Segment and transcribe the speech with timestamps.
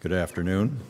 [0.00, 0.80] Good afternoon.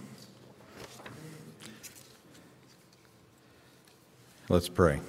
[4.49, 5.01] Let's pray.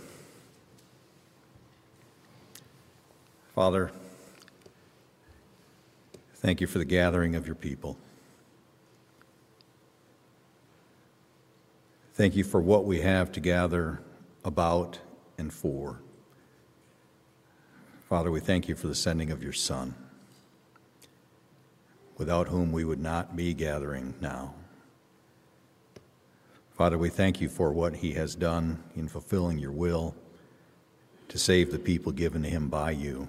[3.53, 3.91] Father,
[6.37, 7.95] thank you for the gathering of your people.
[12.15, 14.01] Thank you for what we have to gather
[14.43, 14.97] about
[15.37, 15.99] and for.
[18.09, 19.93] Father, we thank you for the sending of your Son,
[22.21, 24.53] without whom we would not be gathering now.
[26.77, 30.13] Father, we thank you for what he has done in fulfilling your will
[31.29, 33.27] to save the people given to him by you.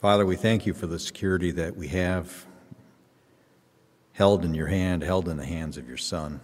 [0.00, 2.46] Father, we thank you for the security that we have
[4.12, 6.40] held in your hand, held in the hands of your Son.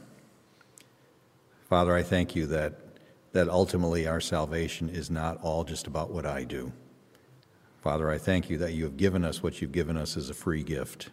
[1.68, 2.72] Father, I thank you that
[3.30, 6.72] that ultimately our salvation is not all just about what I do.
[7.82, 10.34] Father, I thank you that you have given us what you've given us as a
[10.34, 11.10] free gift.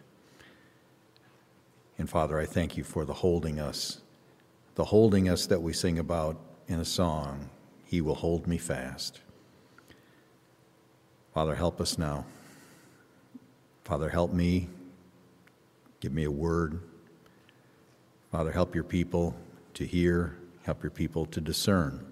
[1.98, 4.00] And Father, I thank you for the holding us,
[4.76, 7.50] the holding us that we sing about in a song,
[7.84, 9.20] He will hold me fast.
[11.34, 12.24] Father, help us now.
[13.82, 14.68] Father, help me.
[15.98, 16.80] Give me a word.
[18.30, 19.34] Father, help your people
[19.74, 22.09] to hear, help your people to discern.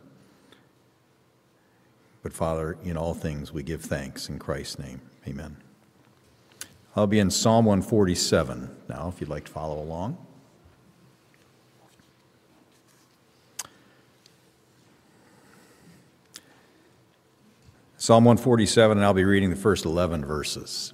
[2.23, 5.01] But Father, in all things we give thanks in Christ's name.
[5.27, 5.57] Amen.
[6.97, 10.19] I'll be in Psalm 147 now, if you'd like to follow along.
[17.97, 20.93] Psalm 147, and I'll be reading the first 11 verses.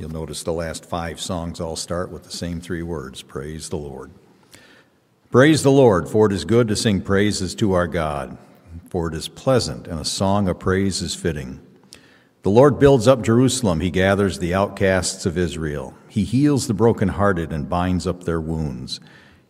[0.00, 3.76] You'll notice the last five songs all start with the same three words Praise the
[3.76, 4.10] Lord.
[5.30, 8.38] Praise the Lord, for it is good to sing praises to our God,
[8.88, 11.60] for it is pleasant, and a song of praise is fitting.
[12.44, 15.92] The Lord builds up Jerusalem, he gathers the outcasts of Israel.
[16.08, 19.00] He heals the brokenhearted and binds up their wounds.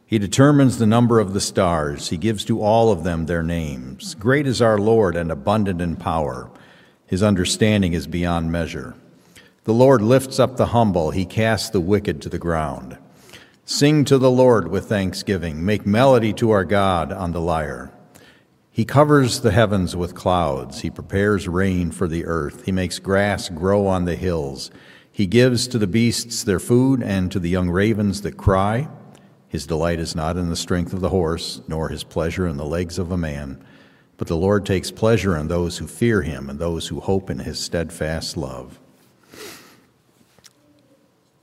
[0.04, 4.16] He determines the number of the stars, he gives to all of them their names.
[4.16, 6.50] Great is our Lord and abundant in power.
[7.06, 8.96] His understanding is beyond measure.
[9.64, 12.96] The Lord lifts up the humble, he casts the wicked to the ground.
[13.66, 17.92] Sing to the Lord with thanksgiving, make melody to our God on the lyre.
[18.70, 23.50] He covers the heavens with clouds, he prepares rain for the earth, he makes grass
[23.50, 24.70] grow on the hills.
[25.12, 28.88] He gives to the beasts their food and to the young ravens that cry.
[29.48, 32.64] His delight is not in the strength of the horse, nor his pleasure in the
[32.64, 33.62] legs of a man.
[34.16, 37.40] But the Lord takes pleasure in those who fear him and those who hope in
[37.40, 38.80] his steadfast love.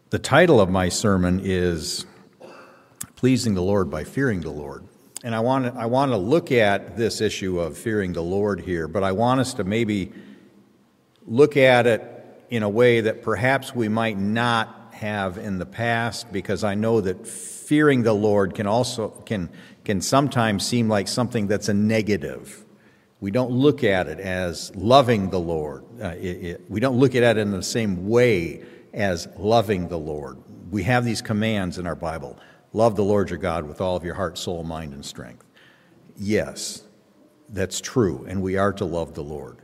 [0.10, 2.06] The title of my sermon is
[3.18, 4.86] Pleasing the Lord by Fearing the Lord.
[5.22, 8.62] And I want, to, I want to look at this issue of fearing the Lord
[8.62, 10.14] here, but I want us to maybe
[11.26, 12.02] look at it
[12.50, 17.02] in a way that perhaps we might not have in the past, because I know
[17.02, 19.50] that fearing the Lord can also can
[19.84, 22.64] can sometimes seem like something that's a negative.
[23.20, 25.84] We don't look at it as loving the Lord.
[26.02, 29.98] Uh, it, it, we don't look at it in the same way as loving the
[29.98, 30.38] Lord.
[30.72, 32.40] We have these commands in our Bible
[32.74, 35.46] love the Lord your God with all of your heart, soul, mind, and strength.
[36.16, 36.84] Yes,
[37.50, 39.58] that's true, and we are to love the Lord.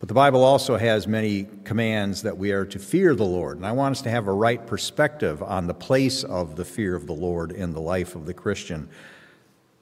[0.00, 3.58] But the Bible also has many commands that we are to fear the Lord.
[3.58, 6.96] And I want us to have a right perspective on the place of the fear
[6.96, 8.88] of the Lord in the life of the Christian.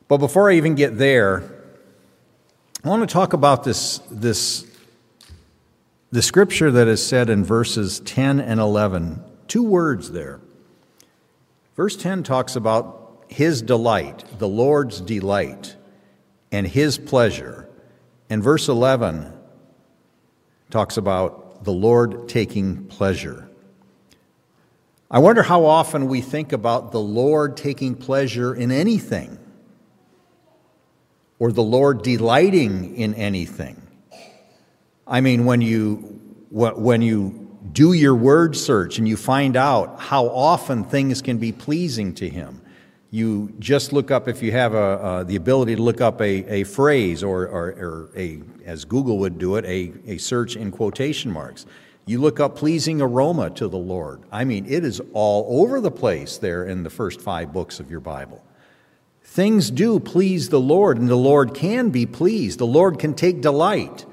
[0.09, 1.42] But before I even get there,
[2.84, 4.69] I want to talk about this, this
[6.10, 10.41] the scripture that is said in verses 10 and 11, two words there.
[11.77, 15.77] Verse 10 talks about his delight, the Lord's delight,
[16.51, 17.68] and his pleasure.
[18.28, 19.33] And verse 11
[20.71, 23.48] talks about the Lord taking pleasure.
[25.10, 29.39] I wonder how often we think about the Lord taking pleasure in anything
[31.39, 33.80] or the Lord delighting in anything.
[35.10, 35.97] I mean, when you,
[36.51, 41.51] when you do your word search and you find out how often things can be
[41.51, 42.62] pleasing to Him,
[43.10, 46.60] you just look up, if you have a, uh, the ability to look up a,
[46.60, 50.71] a phrase or, or, or, a, as Google would do it, a, a search in
[50.71, 51.66] quotation marks.
[52.07, 54.22] You look up pleasing aroma to the Lord.
[54.30, 57.91] I mean, it is all over the place there in the first five books of
[57.91, 58.45] your Bible.
[59.24, 62.60] Things do please the Lord, and the Lord can be pleased.
[62.60, 64.07] The Lord can take delight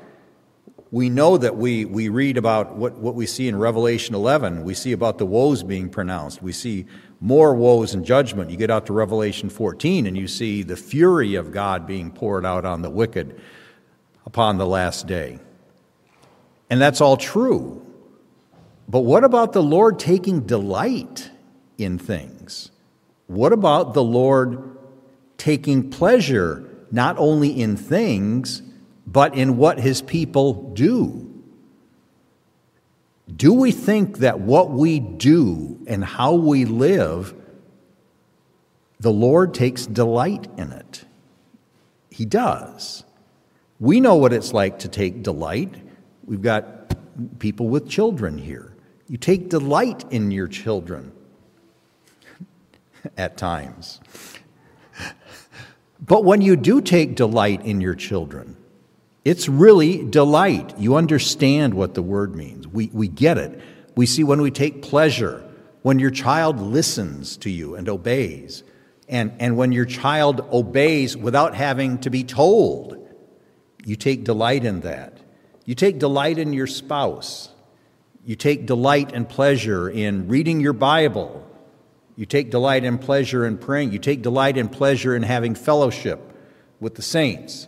[0.92, 4.64] we know that we, we read about what, what we see in Revelation 11.
[4.64, 6.42] We see about the woes being pronounced.
[6.42, 6.86] We see
[7.20, 8.50] more woes and judgment.
[8.52, 12.46] You get out to Revelation 14 and you see the fury of God being poured
[12.46, 13.40] out on the wicked
[14.26, 15.40] upon the last day.
[16.70, 17.86] And that's all true.
[18.88, 21.32] But what about the Lord taking delight
[21.78, 22.72] in things?
[23.28, 24.78] What about the Lord
[25.38, 28.62] taking pleasure not only in things,
[29.08, 31.24] but in what his people do?
[33.34, 37.34] Do we think that what we do and how we live,
[39.00, 41.06] the Lord takes delight in it?
[42.10, 43.06] He does.
[43.80, 45.74] We know what it's like to take delight.
[46.26, 46.94] We've got
[47.40, 48.76] people with children here.
[49.08, 51.14] You take delight in your children
[53.18, 54.02] at times.
[56.06, 58.57] But when you do take delight in your children,
[59.28, 60.80] it's really delight.
[60.80, 62.66] You understand what the word means.
[62.66, 63.60] We, we get it.
[63.98, 65.44] We see when we take pleasure,
[65.82, 68.64] when your child listens to you and obeys,
[69.10, 73.06] and, and when your child obeys without having to be told,
[73.84, 75.20] you take delight in that.
[75.66, 77.50] You take delight in your spouse.
[78.24, 81.46] You take delight and pleasure in reading your Bible.
[82.16, 83.92] You take delight and pleasure in praying.
[83.92, 86.22] You take delight and pleasure in having fellowship
[86.80, 87.68] with the saints.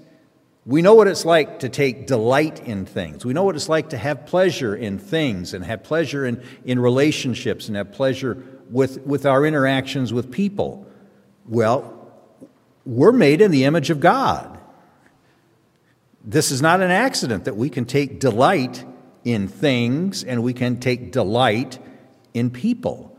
[0.65, 3.25] We know what it's like to take delight in things.
[3.25, 6.79] We know what it's like to have pleasure in things and have pleasure in, in
[6.79, 10.85] relationships and have pleasure with, with our interactions with people.
[11.47, 12.11] Well,
[12.85, 14.59] we're made in the image of God.
[16.23, 18.83] This is not an accident that we can take delight
[19.23, 21.79] in things and we can take delight
[22.33, 23.17] in people.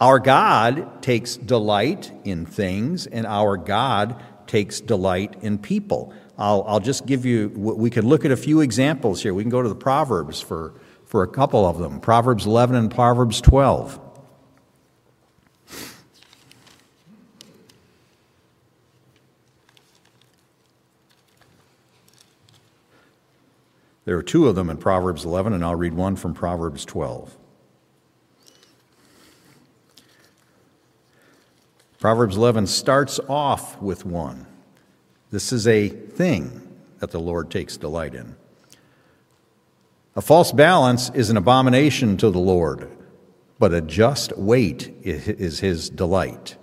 [0.00, 6.12] Our God takes delight in things and our God takes delight in people.
[6.38, 9.34] I'll, I'll just give you, we can look at a few examples here.
[9.34, 10.72] We can go to the Proverbs for,
[11.04, 14.00] for a couple of them Proverbs 11 and Proverbs 12.
[24.04, 27.36] There are two of them in Proverbs 11, and I'll read one from Proverbs 12.
[32.00, 34.46] Proverbs 11 starts off with one.
[35.30, 38.34] This is a thing that the Lord takes delight in.
[40.16, 42.90] A false balance is an abomination to the Lord,
[43.58, 46.56] but a just weight is his delight.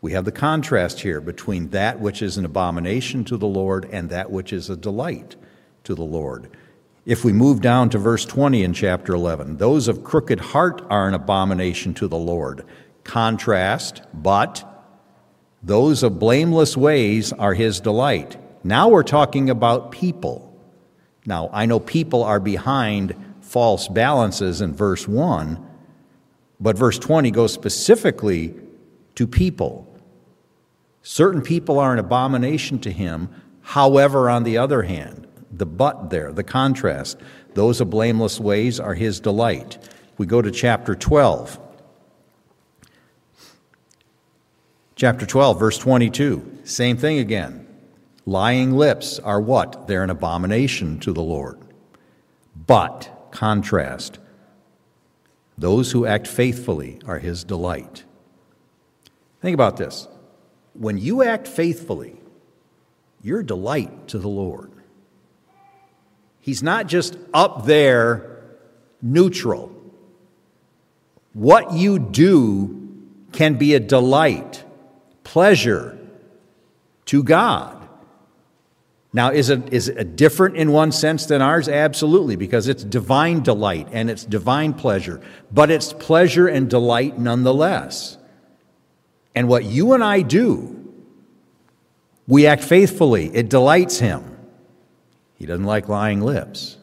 [0.00, 4.10] We have the contrast here between that which is an abomination to the Lord and
[4.10, 5.36] that which is a delight
[5.84, 6.50] to the Lord.
[7.06, 11.08] If we move down to verse 20 in chapter 11, those of crooked heart are
[11.08, 12.64] an abomination to the Lord.
[13.02, 14.68] Contrast, but
[15.62, 18.36] those of blameless ways are his delight.
[18.64, 20.48] Now we're talking about people.
[21.24, 25.64] Now, I know people are behind false balances in verse 1,
[26.58, 28.54] but verse 20 goes specifically
[29.14, 29.88] to people.
[31.02, 33.28] Certain people are an abomination to him.
[33.60, 37.18] However, on the other hand, the but there, the contrast,
[37.54, 39.78] those of blameless ways are his delight.
[40.18, 41.58] We go to chapter 12.
[45.02, 47.66] Chapter 12, verse 22, same thing again.
[48.24, 49.88] Lying lips are what?
[49.88, 51.58] They're an abomination to the Lord.
[52.68, 54.20] But, contrast,
[55.58, 58.04] those who act faithfully are his delight.
[59.40, 60.06] Think about this.
[60.74, 62.20] When you act faithfully,
[63.20, 64.70] you're a delight to the Lord.
[66.38, 68.44] He's not just up there
[69.02, 69.74] neutral.
[71.32, 74.62] What you do can be a delight
[75.24, 75.98] pleasure
[77.06, 77.78] to God.
[79.12, 81.68] Now, is it, is it different in one sense than ours?
[81.68, 88.16] Absolutely, because it's divine delight and it's divine pleasure, but it's pleasure and delight nonetheless.
[89.34, 90.78] And what you and I do,
[92.26, 94.24] we act faithfully, it delights Him.
[95.34, 96.78] He doesn't like lying lips.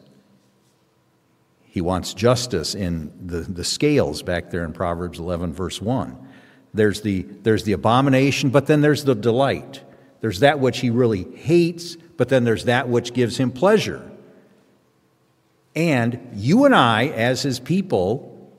[1.62, 6.28] He wants justice in the, the scales back there in Proverbs 11, verse 1.
[6.72, 9.82] There's the, there's the abomination, but then there's the delight.
[10.20, 14.10] There's that which he really hates, but then there's that which gives him pleasure.
[15.74, 18.50] And you and I, as his people,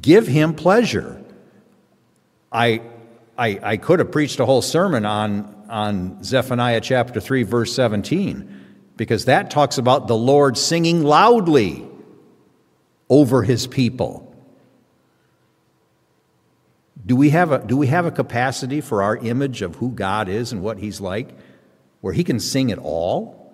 [0.00, 1.22] give him pleasure.
[2.52, 2.82] I,
[3.38, 8.76] I, I could have preached a whole sermon on, on Zephaniah chapter 3, verse 17,
[8.96, 11.86] because that talks about the Lord singing loudly
[13.08, 14.29] over his people.
[17.10, 20.28] Do we, have a, do we have a capacity for our image of who God
[20.28, 21.30] is and what He's like
[22.02, 23.52] where He can sing it all?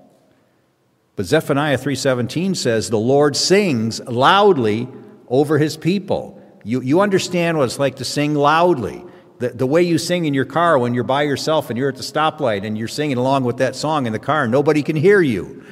[1.17, 4.89] But Zephaniah 3:17 says the Lord sings loudly
[5.27, 6.39] over his people.
[6.65, 9.03] You, you understand what it's like to sing loudly.
[9.39, 11.97] The, the way you sing in your car when you're by yourself and you're at
[11.97, 14.97] the stoplight and you're singing along with that song in the car and nobody can
[14.97, 15.65] hear you.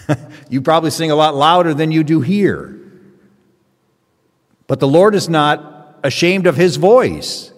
[0.48, 2.80] you probably sing a lot louder than you do here.
[4.66, 5.75] But the Lord is not
[6.06, 7.52] ashamed of his voice.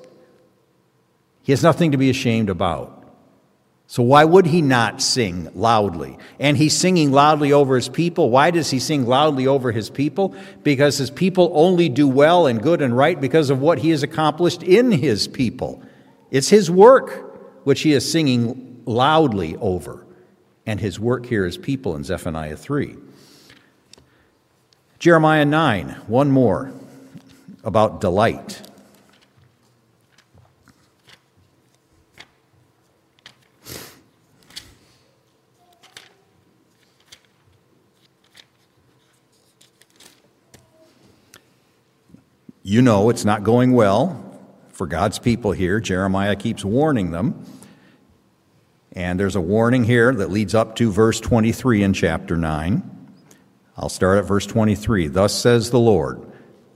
[1.42, 2.94] He has nothing to be ashamed about.
[3.86, 6.18] So, why would he not sing loudly?
[6.38, 8.28] And he's singing loudly over his people.
[8.28, 10.34] Why does he sing loudly over his people?
[10.62, 14.02] Because his people only do well and good and right because of what he has
[14.02, 15.82] accomplished in his people.
[16.30, 20.06] It's his work which he is singing loudly over.
[20.66, 22.94] And his work here is people in Zephaniah 3.
[24.98, 26.72] Jeremiah 9, one more
[27.64, 28.62] about delight.
[42.62, 44.22] You know it's not going well
[44.72, 45.80] for God's people here.
[45.80, 47.42] Jeremiah keeps warning them.
[48.92, 53.14] And there's a warning here that leads up to verse 23 in chapter 9.
[53.76, 55.08] I'll start at verse 23.
[55.08, 56.27] Thus says the Lord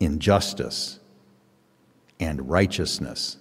[0.00, 1.00] in justice,
[2.20, 3.38] and righteousness.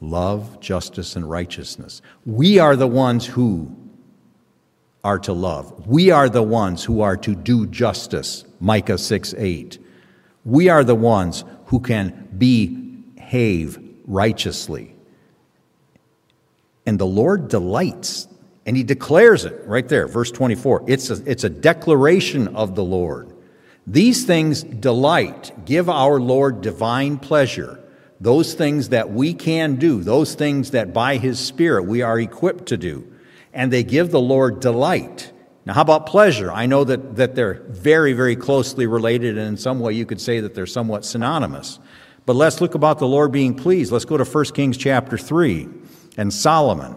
[0.00, 2.02] Love, justice, and righteousness.
[2.24, 3.74] We are the ones who
[5.06, 5.86] are to love.
[5.86, 8.44] We are the ones who are to do justice.
[8.60, 9.78] Micah 6 8.
[10.44, 14.94] We are the ones who can behave righteously.
[16.86, 18.28] And the Lord delights,
[18.66, 20.84] and He declares it right there, verse 24.
[20.86, 23.35] It's a, it's a declaration of the Lord.
[23.86, 27.82] These things delight, give our Lord divine pleasure.
[28.20, 32.66] Those things that we can do, those things that by His Spirit we are equipped
[32.66, 33.12] to do.
[33.52, 35.32] And they give the Lord delight.
[35.64, 36.50] Now, how about pleasure?
[36.50, 40.20] I know that, that they're very, very closely related, and in some way you could
[40.20, 41.78] say that they're somewhat synonymous.
[42.24, 43.92] But let's look about the Lord being pleased.
[43.92, 45.68] Let's go to 1 Kings chapter 3
[46.16, 46.96] and Solomon.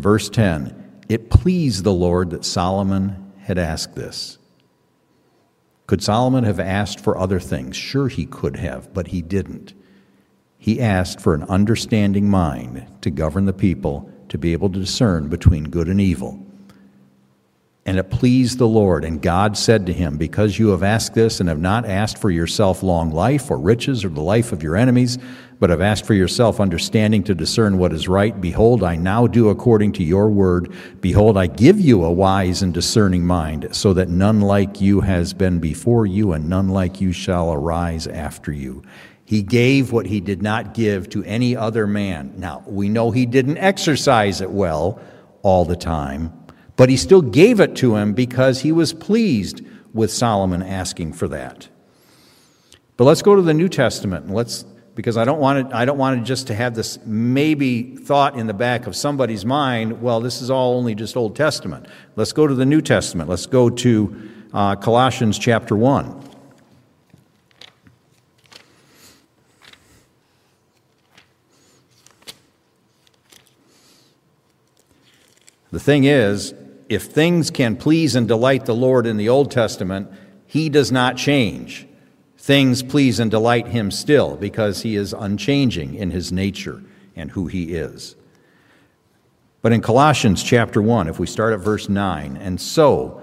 [0.00, 4.38] Verse 10 It pleased the Lord that Solomon had asked this.
[5.86, 7.76] Could Solomon have asked for other things?
[7.76, 9.74] Sure, he could have, but he didn't.
[10.56, 15.28] He asked for an understanding mind to govern the people, to be able to discern
[15.28, 16.46] between good and evil.
[17.86, 19.04] And it pleased the Lord.
[19.04, 22.30] And God said to him, Because you have asked this and have not asked for
[22.30, 25.18] yourself long life or riches or the life of your enemies,
[25.60, 29.50] but have asked for yourself understanding to discern what is right, behold, I now do
[29.50, 30.74] according to your word.
[31.00, 35.32] Behold, I give you a wise and discerning mind, so that none like you has
[35.32, 38.82] been before you, and none like you shall arise after you.
[39.24, 42.34] He gave what he did not give to any other man.
[42.36, 45.00] Now, we know he didn't exercise it well
[45.42, 46.40] all the time
[46.80, 49.60] but he still gave it to him because he was pleased
[49.92, 51.68] with Solomon asking for that.
[52.96, 54.64] But let's go to the New Testament and let's
[55.00, 58.38] because I don't want it, I don't want it just to have this maybe thought
[58.38, 61.86] in the back of somebody's mind, well, this is all only just Old Testament.
[62.16, 63.30] Let's go to the New Testament.
[63.30, 66.22] Let's go to uh, Colossians chapter 1.
[75.70, 76.52] The thing is,
[76.90, 80.10] if things can please and delight the Lord in the Old Testament,
[80.44, 81.86] he does not change.
[82.50, 86.82] Things please and delight him still because he is unchanging in his nature
[87.14, 88.16] and who he is.
[89.62, 93.22] But in Colossians chapter 1, if we start at verse 9, and so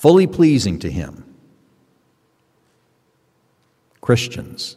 [0.00, 1.22] fully pleasing to Him.
[4.00, 4.76] Christians,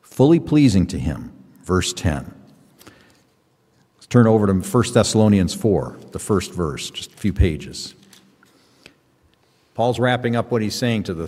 [0.00, 1.30] fully pleasing to Him.
[1.62, 2.34] Verse 10.
[3.96, 7.94] Let's turn over to 1 Thessalonians 4, the first verse, just a few pages.
[9.74, 11.26] Paul's wrapping up what he's saying to the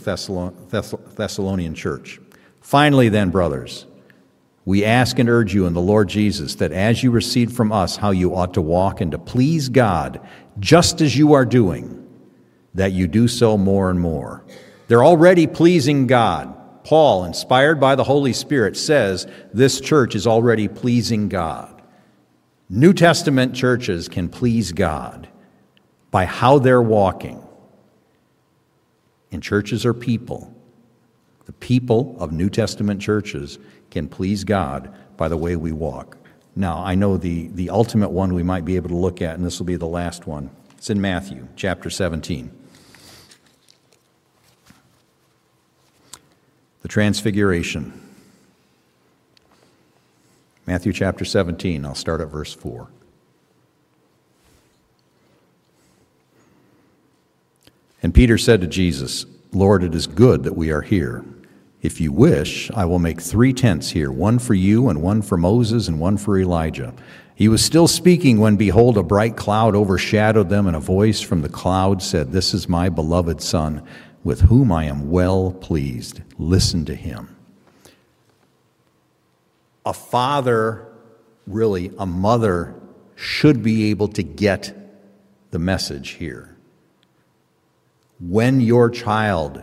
[1.19, 2.19] Thessalonian church.
[2.63, 3.85] Finally, then, brothers,
[4.65, 7.97] we ask and urge you in the Lord Jesus that as you receive from us
[7.97, 10.27] how you ought to walk and to please God,
[10.59, 12.08] just as you are doing,
[12.79, 14.45] that you do so more and more.
[14.89, 16.55] They're already pleasing God.
[16.85, 21.83] Paul, inspired by the Holy Spirit, says this church is already pleasing God.
[22.71, 25.29] New Testament churches can please God
[26.11, 27.45] by how they're walking.
[29.31, 30.55] And churches are people.
[31.45, 33.59] The people of New Testament churches
[33.91, 36.17] can please God by the way we walk.
[36.57, 39.45] Now, I know the, the ultimate one we might be able to look at, and
[39.45, 40.51] this will be the last one.
[40.77, 42.58] It's in Matthew chapter 17.
[46.83, 47.93] The Transfiguration.
[50.67, 52.89] Matthew chapter 17, I'll start at verse 4.
[58.03, 61.25] And Peter said to Jesus, Lord, it is good that we are here.
[61.81, 65.37] If you wish, I will make three tents here one for you, and one for
[65.37, 66.93] Moses, and one for Elijah.
[67.35, 71.41] He was still speaking when, behold, a bright cloud overshadowed them, and a voice from
[71.43, 73.87] the cloud said, This is my beloved Son
[74.29, 76.21] with whom I am well pleased.
[76.37, 77.35] Listen to him.
[79.87, 80.87] A father,
[81.47, 82.79] really, a mother,
[83.17, 84.77] should be able to get
[85.51, 86.55] the message here.
[88.21, 89.63] When your child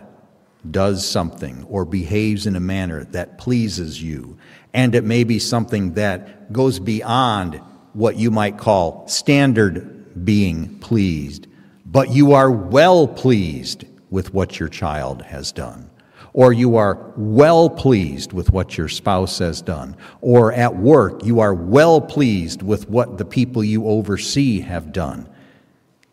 [0.68, 4.36] does something or behaves in a manner that pleases you,
[4.74, 7.60] and it may be something that goes beyond
[7.92, 11.46] what you might call standard being pleased,
[11.86, 15.90] but you are well pleased with what your child has done,
[16.32, 21.40] or you are well pleased with what your spouse has done, or at work you
[21.40, 25.28] are well pleased with what the people you oversee have done.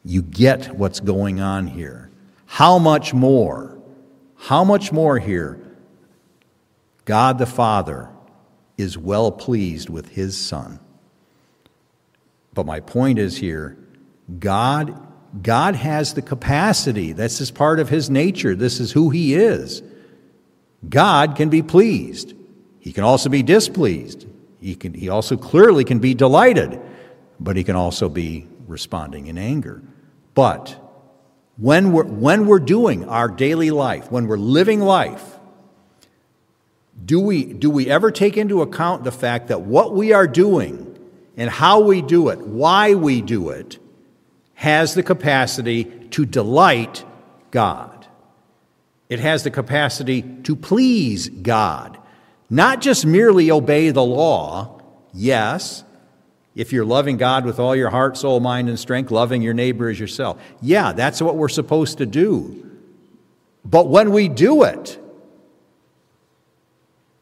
[0.03, 2.09] You get what's going on here.
[2.45, 3.77] How much more?
[4.35, 5.59] How much more here?
[7.05, 8.09] God the Father
[8.77, 10.79] is well pleased with his Son.
[12.53, 13.77] But my point is here
[14.39, 17.11] God God has the capacity.
[17.11, 18.55] This is part of his nature.
[18.55, 19.81] This is who he is.
[20.87, 22.33] God can be pleased.
[22.79, 24.27] He can also be displeased.
[24.59, 26.79] He, can, he also clearly can be delighted,
[27.39, 29.81] but he can also be responding in anger.
[30.35, 30.79] But
[31.57, 35.39] when we're, when we're doing our daily life, when we're living life,
[37.05, 40.97] do we, do we ever take into account the fact that what we are doing
[41.35, 43.79] and how we do it, why we do it,
[44.63, 47.03] has the capacity to delight
[47.51, 48.07] God.
[49.09, 51.97] It has the capacity to please God,
[52.49, 54.79] not just merely obey the law.
[55.13, 55.83] Yes,
[56.55, 59.89] if you're loving God with all your heart, soul, mind, and strength, loving your neighbor
[59.89, 60.41] as yourself.
[60.61, 62.65] Yeah, that's what we're supposed to do.
[63.65, 64.97] But when we do it,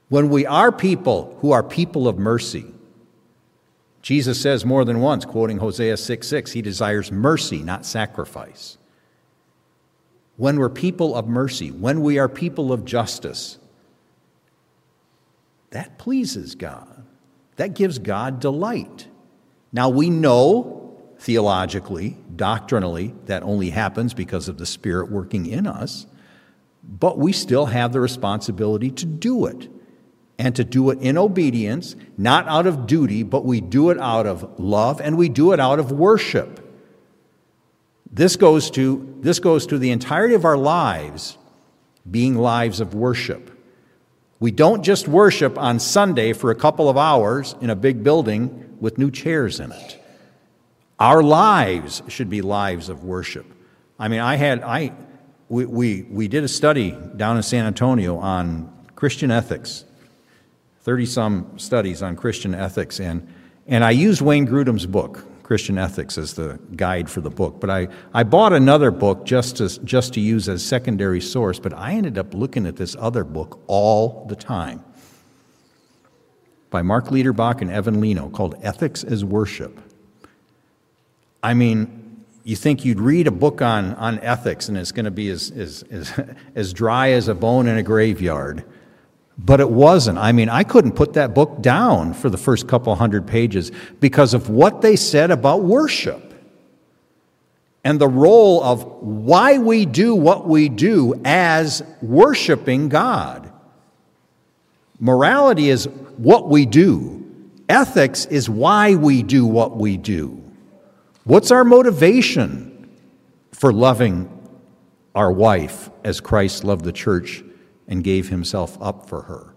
[0.09, 2.67] when we are people who are people of mercy,
[4.01, 8.77] Jesus says more than once, quoting Hosea 6 6, he desires mercy, not sacrifice.
[10.37, 13.59] When we're people of mercy, when we are people of justice,
[15.69, 17.05] that pleases God.
[17.57, 19.07] That gives God delight.
[19.71, 26.07] Now we know theologically, doctrinally, that only happens because of the Spirit working in us,
[26.83, 29.69] but we still have the responsibility to do it
[30.41, 34.25] and to do it in obedience, not out of duty, but we do it out
[34.25, 36.59] of love and we do it out of worship.
[38.11, 41.37] This goes to, this goes to the entirety of our lives
[42.09, 43.51] being lives of worship.
[44.39, 48.77] We don't just worship on Sunday for a couple of hours in a big building
[48.79, 50.03] with new chairs in it.
[50.99, 53.45] Our lives should be lives of worship.
[53.99, 54.93] I mean, I had, I,
[55.49, 59.85] we, we, we did a study down in San Antonio on Christian ethics
[60.81, 62.99] 30 some studies on Christian ethics.
[62.99, 63.27] And,
[63.67, 67.59] and I used Wayne Grudem's book, Christian Ethics as the guide for the book.
[67.59, 71.73] But I, I bought another book just to, just to use as secondary source, but
[71.73, 74.83] I ended up looking at this other book all the time
[76.71, 79.79] by Mark Liederbach and Evan Lenow called Ethics as Worship.
[81.43, 85.11] I mean, you think you'd read a book on, on ethics and it's going to
[85.11, 86.19] be as, as, as,
[86.55, 88.63] as dry as a bone in a graveyard.
[89.37, 90.17] But it wasn't.
[90.17, 94.33] I mean, I couldn't put that book down for the first couple hundred pages because
[94.33, 96.31] of what they said about worship
[97.83, 103.51] and the role of why we do what we do as worshiping God.
[104.99, 105.85] Morality is
[106.17, 107.25] what we do,
[107.67, 110.37] ethics is why we do what we do.
[111.23, 112.89] What's our motivation
[113.51, 114.29] for loving
[115.15, 117.43] our wife as Christ loved the church
[117.91, 119.53] and gave himself up for her?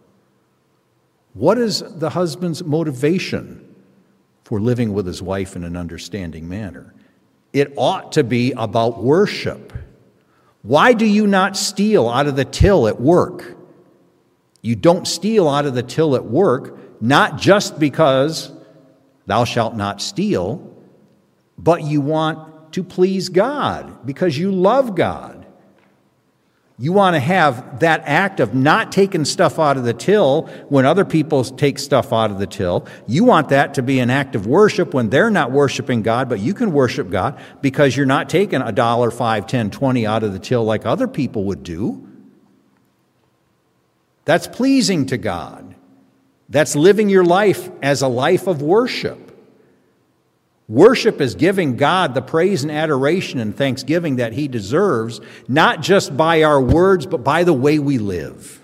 [1.32, 3.74] What is the husband's motivation
[4.42, 6.92] for living with his wife in an understanding manner?
[7.52, 9.72] It ought to be about worship.
[10.62, 13.56] Why do you not steal out of the till at work?
[14.62, 18.52] You don't steal out of the till at work, not just because
[19.26, 20.74] thou shalt not steal,
[21.56, 25.43] but you want to please God because you love God.
[26.76, 30.84] You want to have that act of not taking stuff out of the till when
[30.84, 32.88] other people take stuff out of the till.
[33.06, 36.40] You want that to be an act of worship when they're not worshiping God, but
[36.40, 40.32] you can worship God because you're not taking a dollar, five, ten, twenty out of
[40.32, 42.08] the till like other people would do.
[44.24, 45.76] That's pleasing to God.
[46.48, 49.33] That's living your life as a life of worship.
[50.66, 56.16] Worship is giving God the praise and adoration and thanksgiving that He deserves, not just
[56.16, 58.60] by our words, but by the way we live.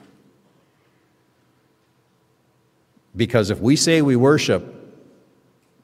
[3.14, 4.64] Because if we say we worship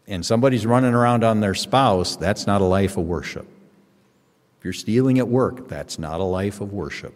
[0.07, 3.47] and somebody's running around on their spouse, that's not a life of worship.
[4.59, 7.13] If you're stealing at work, that's not a life of worship.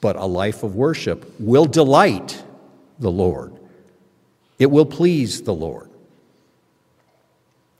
[0.00, 2.42] But a life of worship will delight
[3.00, 3.57] the Lord.
[4.58, 5.88] It will please the Lord.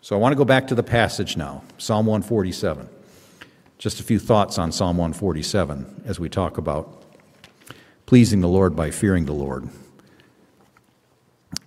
[0.01, 2.89] So I want to go back to the passage now, Psalm 147.
[3.79, 7.03] Just a few thoughts on Psalm 147 as we talk about
[8.07, 9.69] pleasing the Lord by fearing the Lord.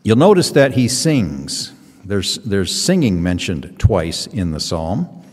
[0.03, 1.73] You'll notice that he sings.
[2.03, 5.23] There's, there's singing mentioned twice in the psalm.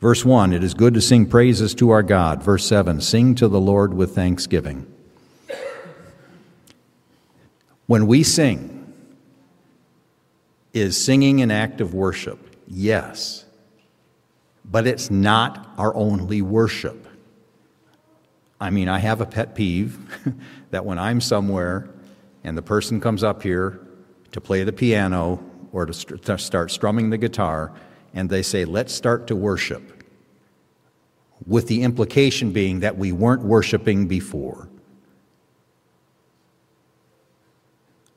[0.00, 2.42] Verse 1 It is good to sing praises to our God.
[2.42, 4.86] Verse 7 Sing to the Lord with thanksgiving.
[7.90, 8.94] When we sing,
[10.72, 12.38] is singing an act of worship?
[12.68, 13.44] Yes.
[14.64, 17.08] But it's not our only worship.
[18.60, 19.98] I mean, I have a pet peeve
[20.70, 21.90] that when I'm somewhere
[22.44, 23.80] and the person comes up here
[24.30, 27.72] to play the piano or to, st- to start strumming the guitar,
[28.14, 30.04] and they say, Let's start to worship,
[31.44, 34.68] with the implication being that we weren't worshiping before.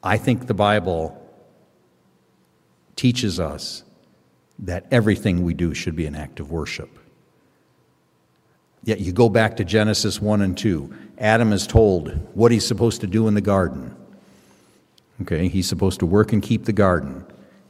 [0.03, 1.19] I think the Bible
[2.97, 3.83] teaches us
[4.59, 6.89] that everything we do should be an act of worship.
[8.83, 10.93] Yet you go back to Genesis 1 and 2.
[11.17, 13.95] Adam is told what he's supposed to do in the garden.
[15.21, 17.25] Okay, he's supposed to work and keep the garden.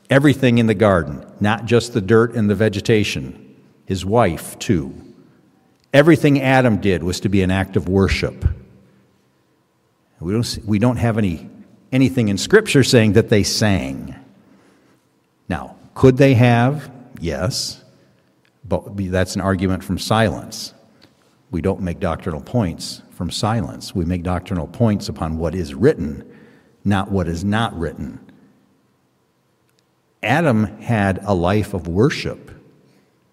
[0.09, 4.93] Everything in the garden, not just the dirt and the vegetation, his wife, too.
[5.93, 8.43] Everything Adam did was to be an act of worship.
[10.19, 11.49] We don't, we don't have any
[11.93, 14.15] anything in Scripture saying that they sang.
[15.47, 16.91] Now, could they have?
[17.21, 17.83] Yes.
[18.65, 20.73] But that's an argument from silence.
[21.51, 23.93] We don't make doctrinal points from silence.
[23.93, 26.29] We make doctrinal points upon what is written,
[26.83, 28.19] not what is not written.
[30.23, 32.49] Adam had a life of worship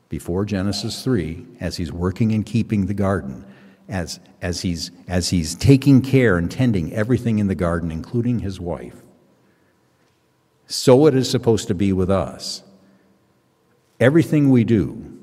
[0.08, 3.46] before Genesis 3 as he's working and keeping the garden
[3.90, 8.60] as, as, he's, as he's taking care and tending everything in the garden, including his
[8.60, 8.96] wife.
[10.66, 12.62] So it is supposed to be with us.
[13.98, 15.18] Everything we do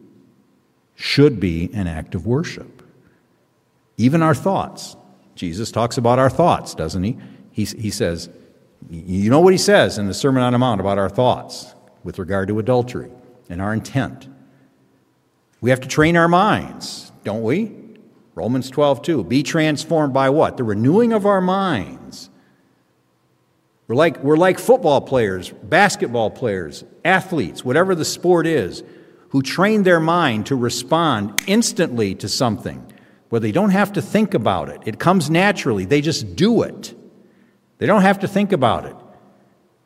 [0.94, 2.84] should be an act of worship.
[3.98, 4.96] Even our thoughts.
[5.36, 7.18] Jesus talks about our thoughts, doesn't he?
[7.52, 8.30] He, he says,
[8.90, 12.20] you know what he says in the Sermon on the Mount about our thoughts with
[12.20, 13.12] regard to adultery
[13.50, 14.28] and our intent.
[15.62, 17.77] We have to train our minds, don't we?
[18.38, 19.24] Romans 12, 2.
[19.24, 20.58] Be transformed by what?
[20.58, 22.30] The renewing of our minds.
[23.88, 28.84] We're like, we're like football players, basketball players, athletes, whatever the sport is,
[29.30, 32.94] who train their mind to respond instantly to something
[33.30, 34.82] where they don't have to think about it.
[34.86, 36.94] It comes naturally, they just do it.
[37.80, 38.96] They don't have to think about it.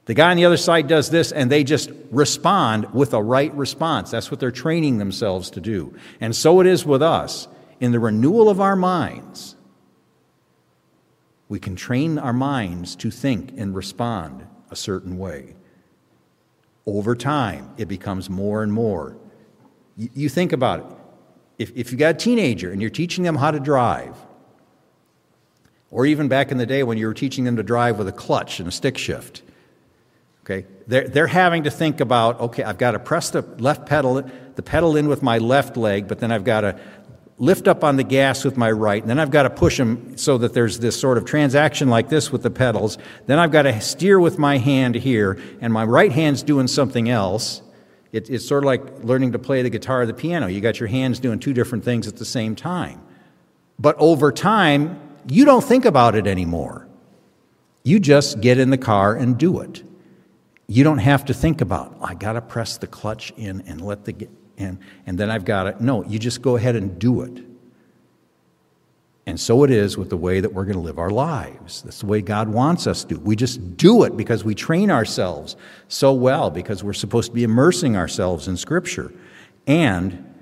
[0.06, 3.54] The guy on the other side does this, and they just respond with a right
[3.56, 4.12] response.
[4.12, 5.96] That's what they're training themselves to do.
[6.20, 7.48] And so it is with us.
[7.82, 9.56] In the renewal of our minds,
[11.50, 15.56] we can train our minds to think and respond a certain way.
[16.86, 19.18] Over time, it becomes more and more.
[19.98, 20.86] You, think about it.
[21.58, 24.16] If, if you got a teenager and you're teaching them how to drive,
[25.90, 28.14] or even back in the day when you were teaching them to drive with a
[28.14, 29.42] clutch and a stick shift,
[30.46, 34.24] okay, they're, they're having to think about, okay, I've got to press the left pedal,
[34.56, 36.80] the pedal in with my left leg, but then I've got to
[37.42, 40.16] lift up on the gas with my right, and then I've got to push them
[40.16, 43.00] so that there's this sort of transaction like this with the pedals.
[43.26, 47.10] Then I've got to steer with my hand here, and my right hand's doing something
[47.10, 47.64] else.
[48.12, 50.46] It, it's sort of like learning to play the guitar or the piano.
[50.46, 53.02] You got your hands doing two different things at the same time.
[53.80, 56.88] But over time, you don't think about it anymore.
[57.84, 59.82] You just get in the car and do it.
[60.68, 64.06] You don't have to think about, I got to press the clutch in and let
[64.06, 64.28] the
[64.62, 65.82] and, and then I've got it.
[65.82, 67.44] No, you just go ahead and do it.
[69.28, 71.84] And so it is with the way that we're going to live our lives.
[71.84, 73.16] That's the way God wants us to.
[73.16, 75.56] We just do it because we train ourselves
[75.88, 79.14] so well, because we're supposed to be immersing ourselves in Scripture.
[79.68, 80.34] And,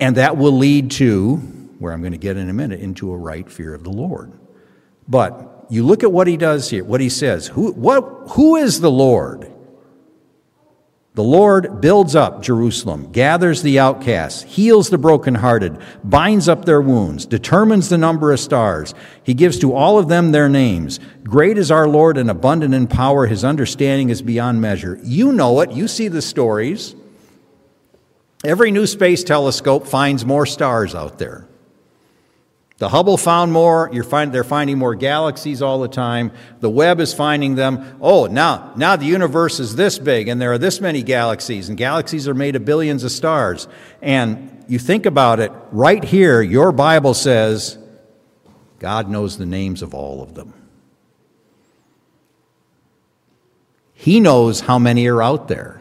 [0.00, 1.36] and that will lead to,
[1.78, 4.32] where I'm going to get in a minute, into a right fear of the Lord.
[5.06, 7.48] But you look at what he does here, what he says.
[7.48, 9.52] Who, what, who is the Lord?
[11.16, 17.24] The Lord builds up Jerusalem, gathers the outcasts, heals the brokenhearted, binds up their wounds,
[17.24, 18.92] determines the number of stars.
[19.22, 21.00] He gives to all of them their names.
[21.24, 23.24] Great is our Lord and abundant in power.
[23.24, 25.00] His understanding is beyond measure.
[25.02, 25.72] You know it.
[25.72, 26.94] You see the stories.
[28.44, 31.45] Every new space telescope finds more stars out there.
[32.78, 33.90] The Hubble found more.
[34.02, 36.30] Find, they're finding more galaxies all the time.
[36.60, 37.98] The Webb is finding them.
[38.02, 41.78] Oh, now, now the universe is this big, and there are this many galaxies, and
[41.78, 43.66] galaxies are made of billions of stars.
[44.02, 47.78] And you think about it, right here, your Bible says
[48.78, 50.52] God knows the names of all of them.
[53.94, 55.80] He knows how many are out there.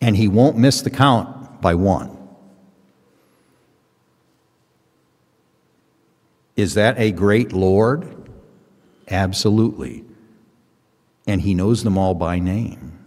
[0.00, 2.15] And He won't miss the count by one.
[6.56, 8.30] Is that a great Lord?
[9.08, 10.04] Absolutely.
[11.26, 12.98] And he knows them all by name.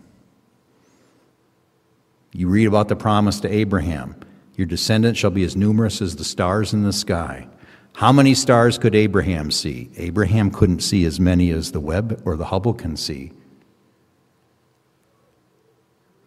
[2.32, 4.16] You read about the promise to Abraham
[4.56, 7.48] Your descendants shall be as numerous as the stars in the sky.
[7.94, 9.90] How many stars could Abraham see?
[9.98, 13.32] Abraham couldn't see as many as the Webb or the Hubble can see.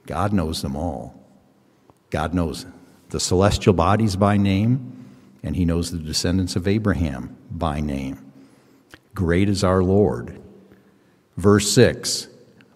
[0.07, 1.15] God knows them all.
[2.11, 2.67] God knows
[3.11, 5.02] the celestial bodies by name
[5.43, 8.33] and he knows the descendants of Abraham by name.
[9.15, 10.41] Great is our Lord.
[11.37, 12.29] Verse 6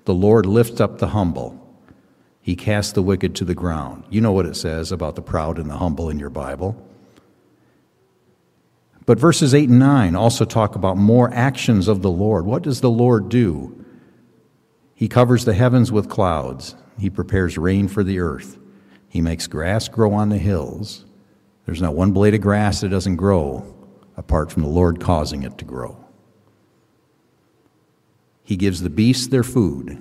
[0.04, 1.60] The Lord lifts up the humble,
[2.40, 4.04] he casts the wicked to the ground.
[4.10, 6.80] You know what it says about the proud and the humble in your Bible.
[9.06, 12.44] But verses 8 and 9 also talk about more actions of the Lord.
[12.44, 13.84] What does the Lord do?
[14.94, 16.74] He covers the heavens with clouds.
[16.98, 18.58] He prepares rain for the earth.
[19.08, 21.05] He makes grass grow on the hills.
[21.66, 23.74] There's not one blade of grass that doesn't grow
[24.16, 26.02] apart from the Lord causing it to grow.
[28.44, 30.00] He gives the beasts their food.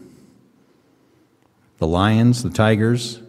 [1.80, 3.22] The lions, the tigers,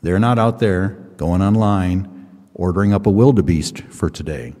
[0.00, 4.54] they're not out there going online ordering up a wildebeest for today.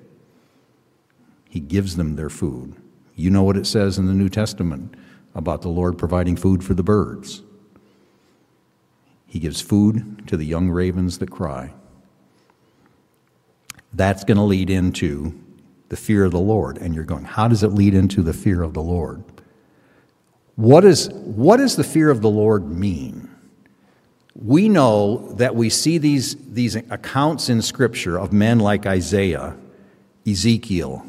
[1.48, 2.74] He gives them their food.
[3.14, 4.94] You know what it says in the New Testament
[5.34, 7.42] about the Lord providing food for the birds.
[9.26, 11.72] He gives food to the young ravens that cry
[13.96, 15.34] that's going to lead into
[15.88, 16.78] the fear of the Lord.
[16.78, 19.24] And you're going, how does it lead into the fear of the Lord?
[20.56, 23.30] What, is, what does the fear of the Lord mean?
[24.34, 29.56] We know that we see these, these accounts in Scripture of men like Isaiah,
[30.26, 31.06] Ezekiel,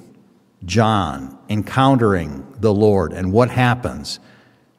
[0.64, 3.12] John encountering the Lord.
[3.12, 4.20] And what happens?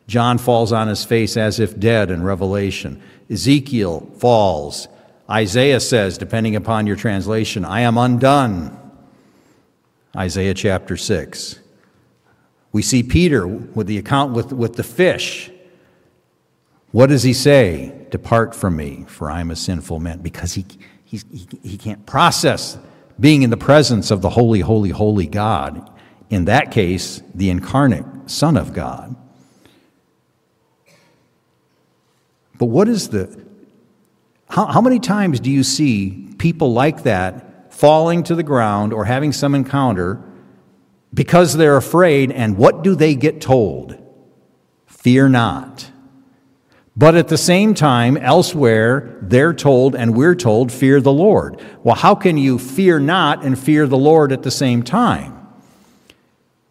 [0.06, 3.02] John falls on his face as if dead in Revelation.
[3.28, 4.88] Ezekiel falls.
[5.30, 8.78] Isaiah says, depending upon your translation, I am undone.
[10.16, 11.60] Isaiah chapter 6.
[12.72, 15.50] We see Peter with the account with, with the fish.
[16.92, 18.06] What does he say?
[18.10, 20.20] Depart from me, for I am a sinful man.
[20.20, 20.64] Because he,
[21.04, 22.78] he, he, he can't process
[23.20, 25.90] being in the presence of the holy, holy, holy God.
[26.30, 29.14] In that case, the incarnate Son of God.
[32.58, 33.47] But what is the
[34.48, 39.04] how, how many times do you see people like that falling to the ground or
[39.04, 40.22] having some encounter
[41.14, 43.96] because they're afraid, and what do they get told?
[44.86, 45.90] Fear not.
[46.96, 51.62] But at the same time, elsewhere, they're told and we're told, fear the Lord.
[51.84, 55.46] Well, how can you fear not and fear the Lord at the same time?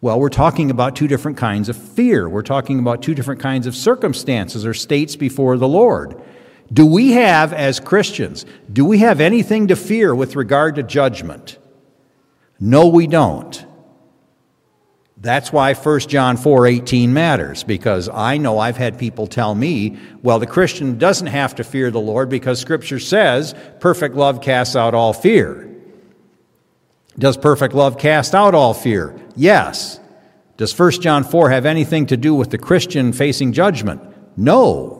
[0.00, 2.28] Well, we're talking about two different kinds of fear.
[2.28, 6.22] We're talking about two different kinds of circumstances or states before the Lord.
[6.72, 11.58] Do we have, as Christians, do we have anything to fear with regard to judgment?
[12.60, 13.64] No, we don't.
[15.20, 20.38] That's why 1 John 4:18 matters because I know I've had people tell me, well
[20.38, 24.94] the Christian doesn't have to fear the Lord because scripture says perfect love casts out
[24.94, 25.68] all fear.
[27.18, 29.12] Does perfect love cast out all fear?
[29.34, 29.98] Yes.
[30.56, 34.00] Does 1 John 4 have anything to do with the Christian facing judgment?
[34.36, 34.97] No.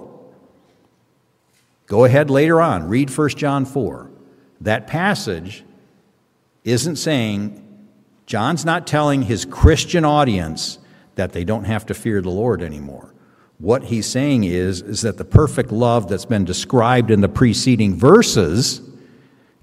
[1.89, 4.11] Go ahead later on, read 1 John 4.
[4.61, 5.65] That passage
[6.63, 7.65] isn't saying
[8.27, 10.79] John's not telling his Christian audience
[11.15, 13.15] that they don't have to fear the Lord anymore.
[13.57, 17.97] What he's saying is, is that the perfect love that's been described in the preceding
[17.97, 18.83] verses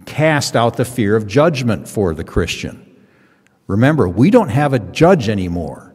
[0.06, 2.82] cast out the fear of judgment for the Christian.
[3.68, 5.94] Remember, we don't have a judge anymore.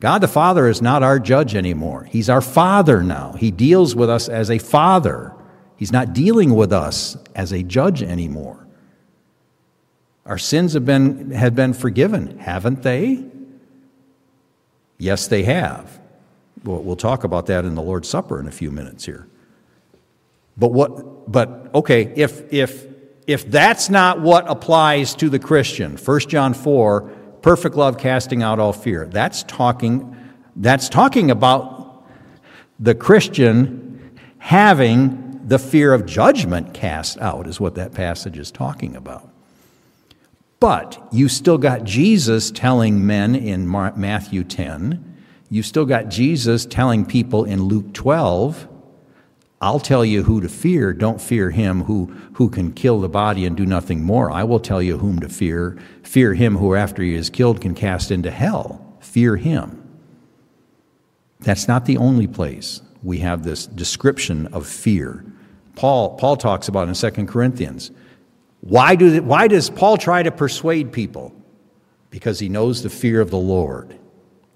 [0.00, 2.04] God the Father is not our judge anymore.
[2.04, 3.32] He's our Father now.
[3.32, 5.35] He deals with us as a Father.
[5.76, 8.66] He's not dealing with us as a judge anymore.
[10.24, 13.24] Our sins have been, have been forgiven, haven't they?
[14.98, 16.00] Yes, they have.
[16.64, 19.28] Well, We'll talk about that in the Lord's Supper in a few minutes here.
[20.56, 22.86] But what but okay, if if
[23.26, 27.02] if that's not what applies to the Christian, 1 John 4,
[27.42, 29.06] perfect love casting out all fear.
[29.06, 30.16] That's talking
[30.54, 32.04] that's talking about
[32.80, 38.96] the Christian having the fear of judgment cast out is what that passage is talking
[38.96, 39.30] about.
[40.58, 45.16] But you still got Jesus telling men in Matthew 10.
[45.48, 48.66] You still got Jesus telling people in Luke 12,
[49.60, 50.92] I'll tell you who to fear.
[50.92, 54.32] Don't fear him who, who can kill the body and do nothing more.
[54.32, 55.78] I will tell you whom to fear.
[56.02, 58.96] Fear him who, after he is killed, can cast into hell.
[59.00, 59.82] Fear him.
[61.38, 65.24] That's not the only place we have this description of fear.
[65.76, 67.92] Paul, Paul talks about in 2 Corinthians.
[68.60, 71.32] Why, do, why does Paul try to persuade people?
[72.10, 73.96] Because he knows the fear of the Lord.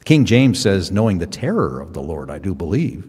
[0.04, 3.06] King James says, knowing the terror of the Lord, I do believe.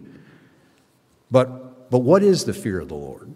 [1.30, 3.34] But, but what is the fear of the Lord?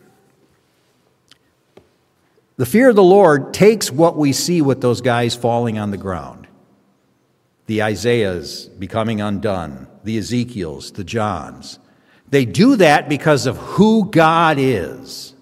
[2.59, 5.99] The fear of the Lord takes what we see with those guys falling on the
[5.99, 6.47] ground
[7.67, 11.81] the Isaiahs becoming undone, the Ezekiels, the Johns.
[12.29, 15.35] They do that because of who God is.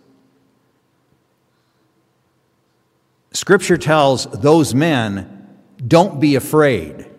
[3.32, 5.48] Scripture tells those men,
[5.86, 7.10] don't be afraid.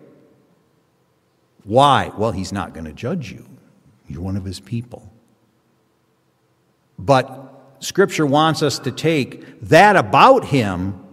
[1.64, 2.12] Why?
[2.16, 3.46] Well, he's not going to judge you.
[4.08, 5.10] You're one of his people.
[6.98, 11.04] But Scripture wants us to take that about him,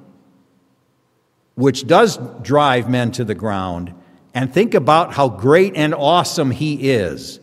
[1.55, 3.93] which does drive men to the ground,
[4.33, 7.39] and think about how great and awesome he is.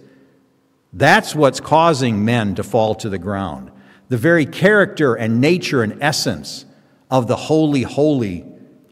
[0.93, 3.71] That's what's causing men to fall to the ground.
[4.09, 6.65] The very character and nature and essence
[7.11, 8.45] of the holy, holy,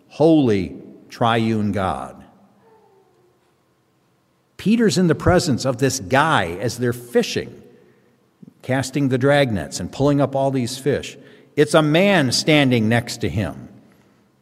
[0.08, 0.76] holy
[1.08, 2.24] triune God.
[4.56, 7.62] Peter's in the presence of this guy as they're fishing,
[8.62, 11.16] casting the dragnets and pulling up all these fish.
[11.56, 13.68] It's a man standing next to him,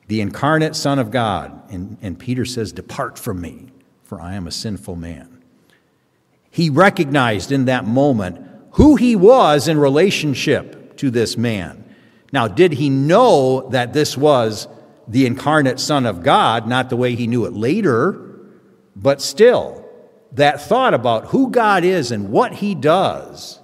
[0.09, 1.71] the incarnate Son of God.
[1.71, 3.69] And, and Peter says, Depart from me,
[4.05, 5.36] for I am a sinful man.
[6.57, 11.85] He recognized in that moment who he was in relationship to this man.
[12.33, 14.67] Now, did he know that this was
[15.07, 18.39] the incarnate Son of God, not the way he knew it later,
[18.97, 19.87] but still,
[20.33, 23.61] that thought about who God is and what he does,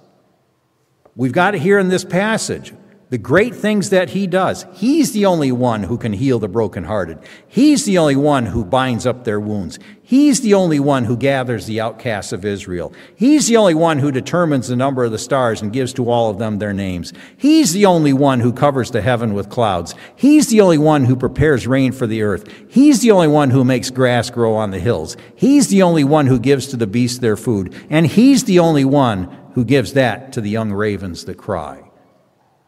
[1.15, 2.73] we've got it here in this passage
[3.13, 4.65] the great things that he does.
[4.73, 7.19] He's the only one who can heal the brokenhearted.
[7.47, 9.77] He's the only one who binds up their wounds.
[10.01, 12.91] He's the only one who gathers the outcasts of Israel.
[13.15, 16.31] He's the only one who determines the number of the stars and gives to all
[16.31, 17.13] of them their names.
[17.37, 19.93] He's the only one who covers the heaven with clouds.
[20.15, 22.51] He's the only one who prepares rain for the earth.
[22.67, 25.17] He's the only one who makes grass grow on the hills.
[25.35, 27.75] He's the only one who gives to the beasts their food.
[27.91, 31.82] And he's the only one who gives that to the young ravens that cry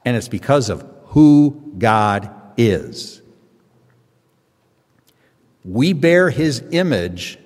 [0.05, 3.21] and it's because of who God is.
[5.63, 7.39] We bear his image,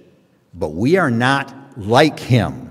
[0.53, 2.66] but we are not like him.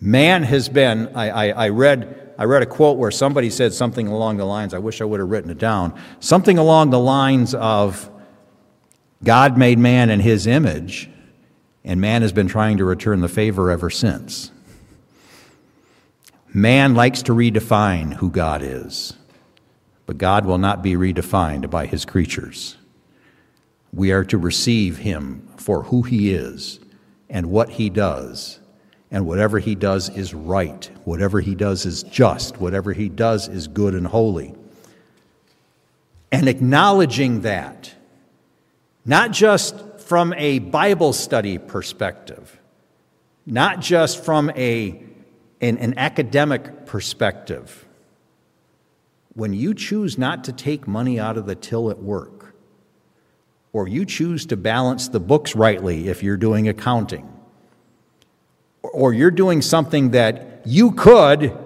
[0.00, 4.08] Man has been, I, I, I, read, I read a quote where somebody said something
[4.08, 7.54] along the lines, I wish I would have written it down, something along the lines
[7.54, 8.10] of
[9.22, 11.10] God made man in his image,
[11.84, 14.50] and man has been trying to return the favor ever since.
[16.58, 19.12] Man likes to redefine who God is,
[20.06, 22.76] but God will not be redefined by his creatures.
[23.92, 26.80] We are to receive him for who he is
[27.30, 28.58] and what he does.
[29.08, 30.90] And whatever he does is right.
[31.04, 32.60] Whatever he does is just.
[32.60, 34.52] Whatever he does is good and holy.
[36.32, 37.94] And acknowledging that,
[39.04, 42.58] not just from a Bible study perspective,
[43.46, 45.04] not just from a,
[45.60, 47.86] an, an academic perspective.
[49.34, 52.54] When you choose not to take money out of the till at work,
[53.72, 57.32] or you choose to balance the books rightly if you're doing accounting,
[58.82, 61.56] or you're doing something that you could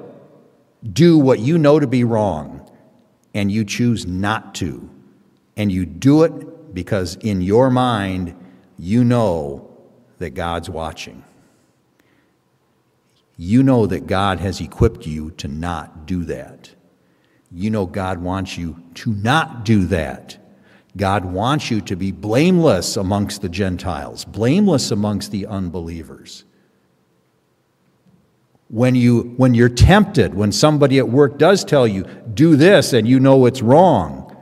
[0.93, 2.71] do what you know to be wrong,
[3.35, 4.91] and you choose not to,
[5.57, 8.35] and you do it because in your mind
[8.79, 9.71] you know
[10.19, 11.25] that God's watching.
[13.45, 16.71] You know that God has equipped you to not do that.
[17.51, 20.39] You know God wants you to not do that.
[20.97, 26.45] God wants you to be blameless amongst the Gentiles, blameless amongst the unbelievers.
[28.69, 33.09] When, you, when you're tempted, when somebody at work does tell you, do this, and
[33.09, 34.37] you know it's wrong,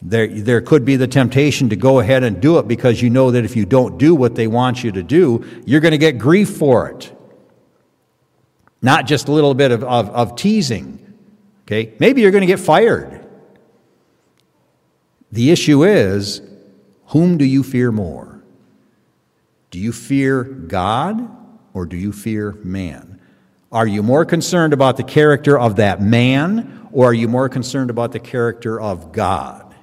[0.00, 3.32] there, there could be the temptation to go ahead and do it because you know
[3.32, 6.18] that if you don't do what they want you to do, you're going to get
[6.18, 7.12] grief for it.
[8.82, 11.14] Not just a little bit of, of, of teasing.
[11.62, 11.94] Okay?
[12.00, 13.24] Maybe you're going to get fired.
[15.30, 16.42] The issue is
[17.06, 18.42] whom do you fear more?
[19.70, 21.30] Do you fear God
[21.72, 23.20] or do you fear man?
[23.70, 27.88] Are you more concerned about the character of that man or are you more concerned
[27.88, 29.74] about the character of God?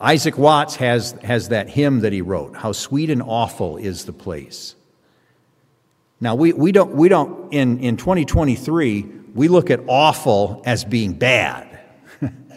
[0.00, 4.12] Isaac Watts has, has that hymn that he wrote, How Sweet and Awful is the
[4.12, 4.74] Place.
[6.22, 9.02] Now, we, we don't, we don't in, in 2023,
[9.34, 11.80] we look at awful as being bad.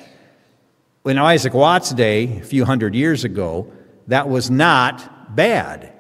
[1.05, 3.73] in Isaac Watts' day, a few hundred years ago,
[4.05, 5.91] that was not bad.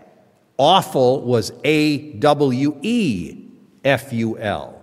[0.59, 3.47] Awful was A W E
[3.83, 4.79] F U L.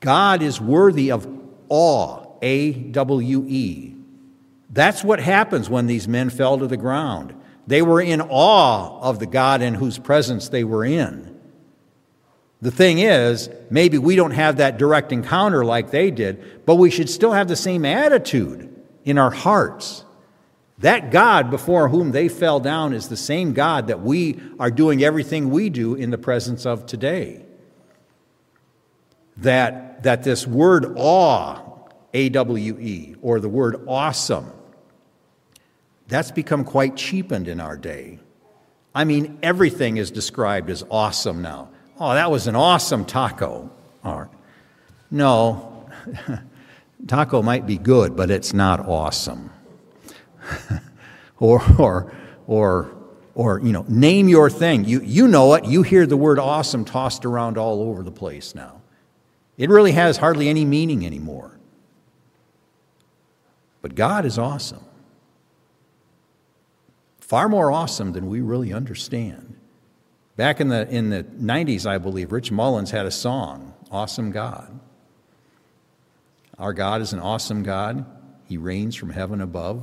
[0.00, 1.28] God is worthy of
[1.68, 3.94] awe, A W E.
[4.70, 7.34] That's what happens when these men fell to the ground.
[7.66, 11.34] They were in awe of the God in whose presence they were in.
[12.60, 16.90] The thing is, maybe we don't have that direct encounter like they did, but we
[16.90, 20.04] should still have the same attitude in our hearts.
[20.78, 25.04] That God before whom they fell down is the same God that we are doing
[25.04, 27.44] everything we do in the presence of today.
[29.38, 31.60] That, that this word awe,
[32.12, 34.50] A W E, or the word awesome,
[36.08, 38.18] that's become quite cheapened in our day.
[38.94, 41.70] I mean, everything is described as awesome now.
[41.98, 43.70] Oh, that was an awesome taco.
[44.04, 44.28] Or,
[45.10, 45.88] no,
[47.06, 49.50] taco might be good, but it's not awesome.
[51.38, 52.12] or, or,
[52.46, 52.94] or,
[53.34, 54.84] or, you know, name your thing.
[54.84, 55.64] You, you know it.
[55.64, 58.82] You hear the word awesome tossed around all over the place now.
[59.56, 61.58] It really has hardly any meaning anymore.
[63.82, 64.84] But God is awesome.
[67.34, 69.56] Far more awesome than we really understand.
[70.36, 74.78] Back in the, in the 90s, I believe, Rich Mullins had a song, Awesome God.
[76.60, 78.06] Our God is an awesome God.
[78.44, 79.82] He reigns from heaven above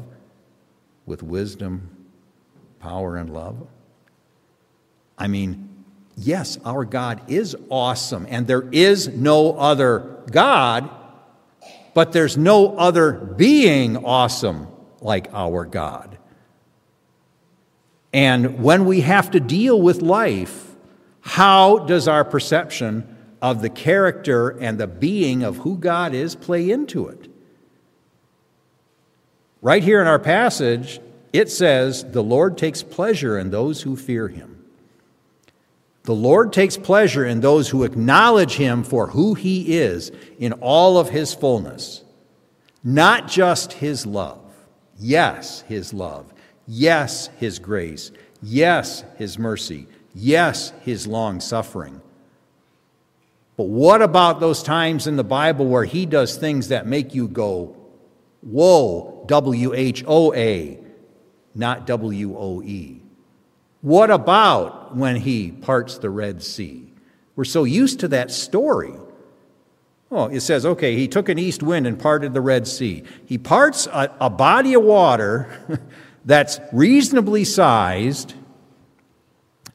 [1.05, 2.07] with wisdom,
[2.79, 3.67] power, and love.
[5.17, 5.83] I mean,
[6.15, 10.89] yes, our God is awesome, and there is no other God,
[11.93, 14.67] but there's no other being awesome
[15.01, 16.17] like our God.
[18.13, 20.75] And when we have to deal with life,
[21.21, 23.07] how does our perception
[23.41, 27.27] of the character and the being of who God is play into it?
[29.61, 30.99] Right here in our passage,
[31.31, 34.65] it says, The Lord takes pleasure in those who fear him.
[36.03, 40.97] The Lord takes pleasure in those who acknowledge him for who he is in all
[40.97, 42.03] of his fullness,
[42.83, 44.39] not just his love.
[44.97, 46.33] Yes, his love.
[46.67, 48.11] Yes, his grace.
[48.41, 49.87] Yes, his mercy.
[50.13, 52.01] Yes, his long suffering.
[53.57, 57.27] But what about those times in the Bible where he does things that make you
[57.27, 57.75] go,
[58.41, 60.79] whoa, W H O A,
[61.53, 63.01] not W O E?
[63.81, 66.91] What about when he parts the Red Sea?
[67.35, 68.93] We're so used to that story.
[70.11, 73.03] Oh, it says, okay, he took an east wind and parted the Red Sea.
[73.25, 75.49] He parts a, a body of water
[76.25, 78.33] that's reasonably sized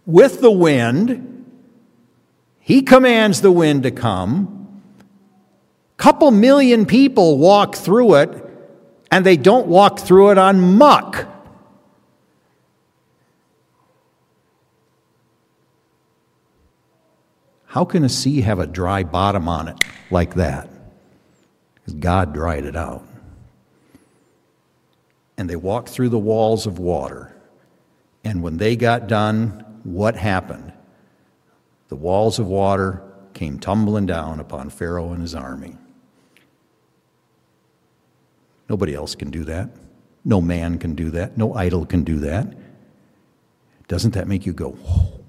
[0.05, 1.33] with the wind.
[2.61, 4.83] He commands the wind to come.
[5.97, 8.45] Couple million people walk through it,
[9.11, 11.27] and they don't walk through it on muck.
[17.67, 19.79] How can a sea have a dry bottom on it
[20.11, 20.69] like that?
[21.99, 23.06] God dried it out.
[25.39, 27.37] And they walked through the walls of water.
[28.25, 30.73] And when they got done, what happened?
[31.89, 33.03] The walls of water
[33.35, 35.77] came tumbling down upon Pharaoh and his army.
[38.69, 39.71] Nobody else can do that.
[40.25, 41.37] No man can do that.
[41.37, 42.53] No idol can do that.
[43.87, 45.25] Doesn't that make you go, whoa?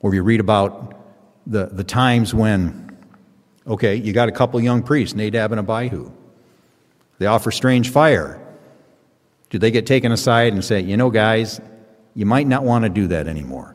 [0.00, 0.94] Or you read about
[1.46, 2.98] the, the times when,
[3.66, 6.12] okay, you got a couple young priests, Nadab and Abihu.
[7.18, 8.40] They offer strange fire.
[9.50, 11.60] Do they get taken aside and say, you know, guys,
[12.14, 13.74] you might not want to do that anymore?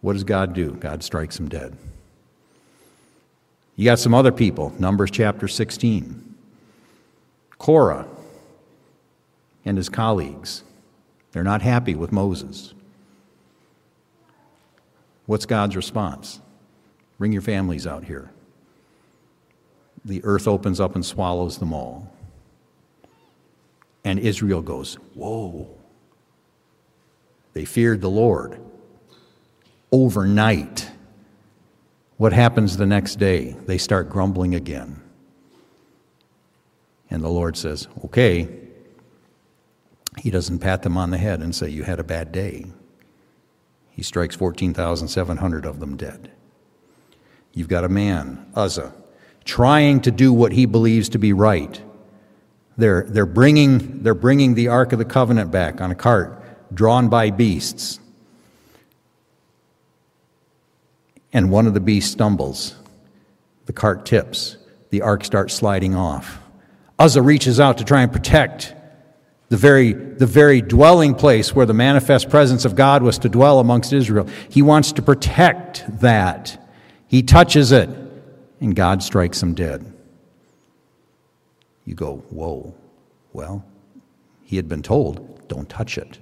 [0.00, 0.72] What does God do?
[0.72, 1.76] God strikes them dead.
[3.76, 6.34] You got some other people, Numbers chapter 16.
[7.58, 8.06] Korah
[9.64, 10.62] and his colleagues.
[11.32, 12.74] They're not happy with Moses.
[15.26, 16.40] What's God's response?
[17.18, 18.30] Bring your families out here.
[20.04, 22.12] The earth opens up and swallows them all.
[24.04, 25.68] And Israel goes, Whoa.
[27.54, 28.60] They feared the Lord.
[29.90, 30.90] Overnight,
[32.16, 33.56] what happens the next day?
[33.66, 35.02] They start grumbling again.
[37.10, 38.60] And the Lord says, Okay.
[40.18, 42.66] He doesn't pat them on the head and say, You had a bad day.
[43.90, 46.30] He strikes 14,700 of them dead.
[47.52, 48.92] You've got a man, Uzzah,
[49.44, 51.80] trying to do what he believes to be right.
[52.76, 56.40] They're, they're, bringing, they're bringing the Ark of the Covenant back on a cart
[56.74, 58.00] drawn by beasts.
[61.32, 62.76] And one of the beasts stumbles.
[63.66, 64.56] The cart tips.
[64.90, 66.38] The ark starts sliding off.
[66.98, 68.74] Uzzah reaches out to try and protect
[69.48, 73.58] the very, the very dwelling place where the manifest presence of God was to dwell
[73.58, 74.28] amongst Israel.
[74.48, 76.60] He wants to protect that.
[77.08, 77.88] He touches it,
[78.60, 79.93] and God strikes him dead.
[81.84, 82.74] You go, whoa.
[83.32, 83.64] Well,
[84.42, 86.18] he had been told, don't touch it.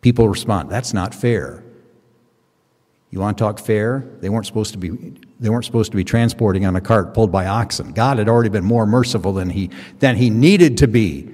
[0.00, 1.62] People respond, that's not fair.
[3.10, 4.04] You want to talk fair?
[4.20, 7.32] They weren't supposed to be they weren't supposed to be transporting on a cart pulled
[7.32, 7.92] by oxen.
[7.92, 11.28] God had already been more merciful than he than he needed to be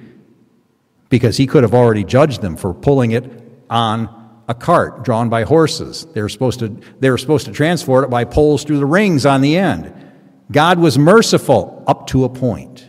[1.11, 3.25] because he could have already judged them for pulling it
[3.69, 4.09] on
[4.49, 6.07] a cart drawn by horses.
[6.15, 6.69] They were supposed to
[6.99, 9.93] they were supposed to transport it by poles through the rings on the end.
[10.51, 12.89] God was merciful up to a point.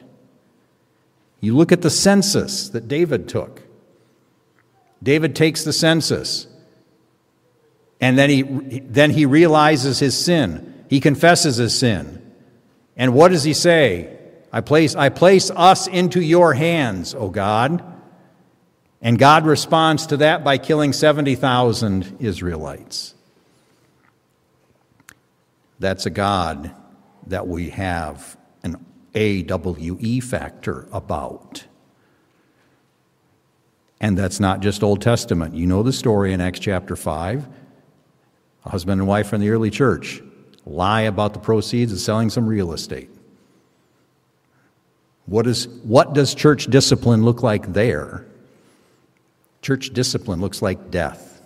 [1.40, 3.64] You look at the census that David took.
[5.02, 6.48] David takes the census.
[8.00, 10.86] And then he, then he realizes his sin.
[10.90, 12.22] He confesses his sin.
[12.96, 14.18] And what does he say?
[14.52, 17.84] I place, I place us into your hands, O God.
[19.02, 23.14] And God responds to that by killing 70,000 Israelites.
[25.80, 26.74] That's a God
[27.30, 31.66] that we have an AWE factor about.
[34.00, 35.56] And that's not just Old Testament.
[35.56, 37.48] You know the story in Acts chapter 5
[38.68, 40.22] a husband and wife from the early church
[40.66, 43.10] lie about the proceeds of selling some real estate.
[45.26, 48.26] What, is, what does church discipline look like there?
[49.62, 51.42] Church discipline looks like death.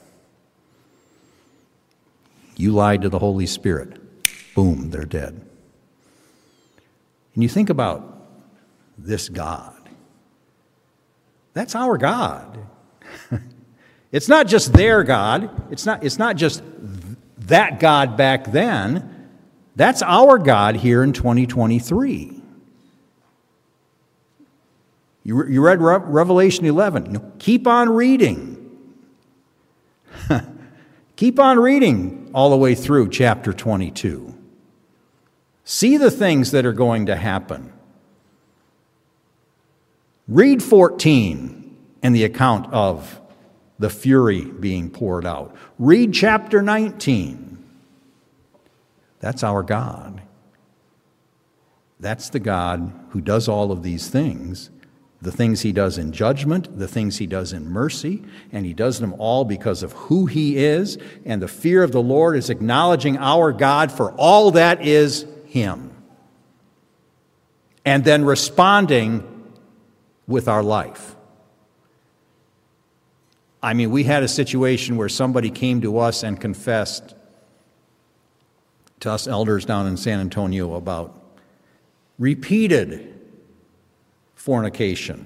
[2.57, 3.99] You lied to the Holy Spirit.
[4.55, 5.39] Boom, they're dead.
[7.33, 8.27] And you think about
[8.97, 9.77] this God.
[11.53, 12.59] That's our God.
[14.11, 15.71] it's not just their God.
[15.71, 16.63] It's not, it's not just
[17.39, 19.29] that God back then.
[19.75, 22.41] That's our God here in 2023.
[25.23, 27.11] You, you read Re- Revelation 11.
[27.11, 28.57] No, keep on reading.
[31.15, 34.30] keep on reading all the way through chapter 22.
[35.71, 37.71] See the things that are going to happen.
[40.27, 43.21] Read 14 and the account of
[43.79, 45.55] the fury being poured out.
[45.79, 47.63] Read chapter 19.
[49.21, 50.21] That's our God.
[52.01, 54.69] That's the God who does all of these things
[55.21, 58.99] the things he does in judgment, the things he does in mercy, and he does
[58.99, 60.97] them all because of who he is.
[61.25, 65.91] And the fear of the Lord is acknowledging our God for all that is him.
[67.83, 69.27] And then responding
[70.25, 71.15] with our life.
[73.61, 77.15] I mean, we had a situation where somebody came to us and confessed
[79.01, 81.21] to us elders down in San Antonio about
[82.17, 83.19] repeated
[84.35, 85.25] fornication.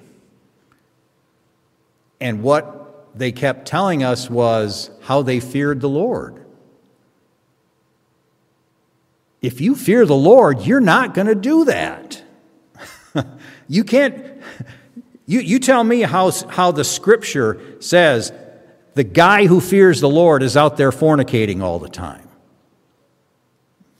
[2.20, 6.45] And what they kept telling us was how they feared the Lord.
[9.46, 12.24] If you fear the Lord, you're not going to do that.
[13.68, 14.41] you can't.
[15.28, 18.34] You, you tell me how, how the scripture says
[18.96, 22.28] the guy who fears the Lord is out there fornicating all the time.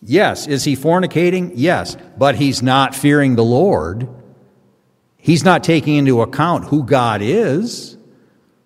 [0.02, 0.48] Yes.
[0.48, 1.52] Is he fornicating?
[1.54, 1.96] Yes.
[2.18, 4.08] But he's not fearing the Lord.
[5.18, 7.98] He's not taking into account who God is,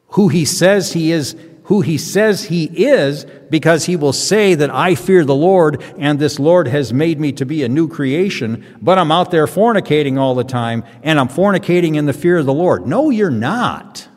[0.09, 1.35] who he says he is,
[1.69, 6.17] who he says he is, because he will say that I fear the Lord and
[6.17, 10.17] this Lord has made me to be a new creation, but I'm out there fornicating
[10.17, 12.87] all the time and I'm fornicating in the fear of the Lord.
[12.87, 14.07] No, you're not.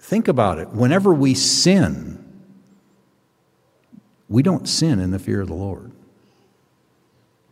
[0.00, 0.70] Think about it.
[0.70, 2.40] Whenever we sin,
[4.26, 5.92] we don't sin in the fear of the Lord.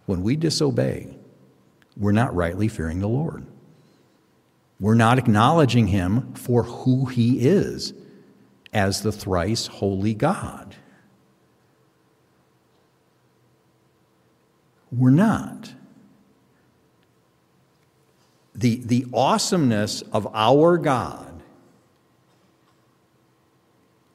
[0.06, 1.18] When we disobey,
[1.98, 3.46] we're not rightly fearing the Lord.
[4.78, 7.94] We're not acknowledging Him for who He is
[8.72, 10.76] as the thrice holy God.
[14.92, 15.72] We're not.
[18.54, 21.42] The, the awesomeness of our God,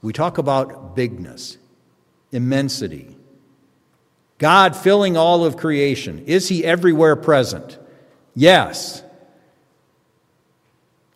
[0.01, 1.57] we talk about bigness,
[2.31, 3.15] immensity,
[4.39, 6.23] God filling all of creation.
[6.25, 7.77] Is he everywhere present?
[8.33, 9.03] Yes.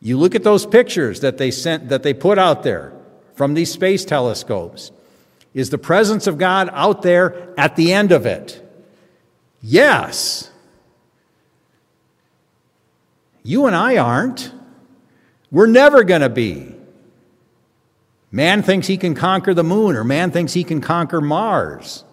[0.02, 2.93] You look at those pictures that they sent that they put out there
[3.36, 4.91] from these space telescopes.
[5.54, 8.62] Is the presence of God out there at the end of it?
[9.62, 10.52] Yes.
[13.43, 14.52] You and I aren't.
[15.52, 16.76] We're never going to be.
[18.32, 22.04] Man thinks he can conquer the moon, or man thinks he can conquer Mars.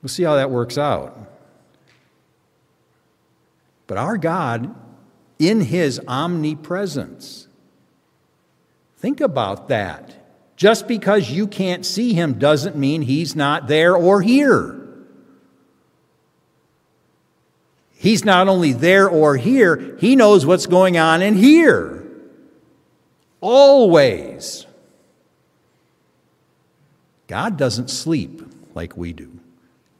[0.00, 1.18] We'll see how that works out.
[3.88, 4.74] But our God,
[5.38, 7.48] in His omnipresence,
[8.98, 10.18] think about that.
[10.56, 14.78] Just because you can't see Him doesn't mean He's not there or here.
[17.94, 22.04] He's not only there or here, He knows what's going on in here.
[23.40, 24.66] Always.
[27.26, 28.42] God doesn't sleep
[28.74, 29.40] like we do.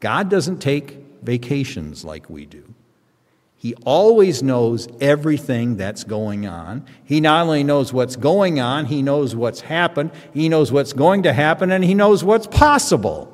[0.00, 2.71] God doesn't take vacations like we do.
[3.62, 6.84] He always knows everything that's going on.
[7.04, 11.22] He not only knows what's going on, he knows what's happened, he knows what's going
[11.22, 13.32] to happen, and he knows what's possible.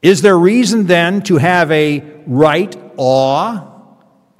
[0.00, 3.70] Is there reason then to have a right awe,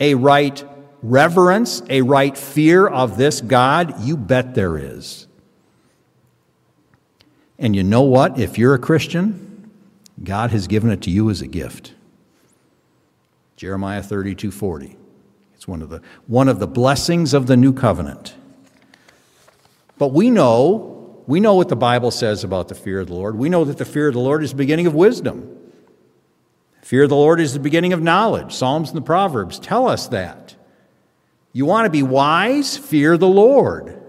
[0.00, 0.64] a right
[1.02, 4.00] reverence, a right fear of this God?
[4.00, 5.26] You bet there is.
[7.58, 8.38] And you know what?
[8.38, 9.70] If you're a Christian,
[10.24, 11.92] God has given it to you as a gift.
[13.56, 14.96] Jeremiah 32 40.
[15.54, 18.34] It's one of the, one of the blessings of the new covenant.
[19.98, 23.36] But we know, we know what the Bible says about the fear of the Lord.
[23.36, 25.56] We know that the fear of the Lord is the beginning of wisdom.
[26.82, 28.52] Fear of the Lord is the beginning of knowledge.
[28.52, 30.54] Psalms and the Proverbs tell us that.
[31.52, 32.76] You want to be wise?
[32.76, 34.00] Fear the Lord.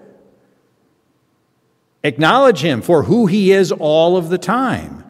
[2.04, 5.06] Acknowledge Him for who He is all of the time.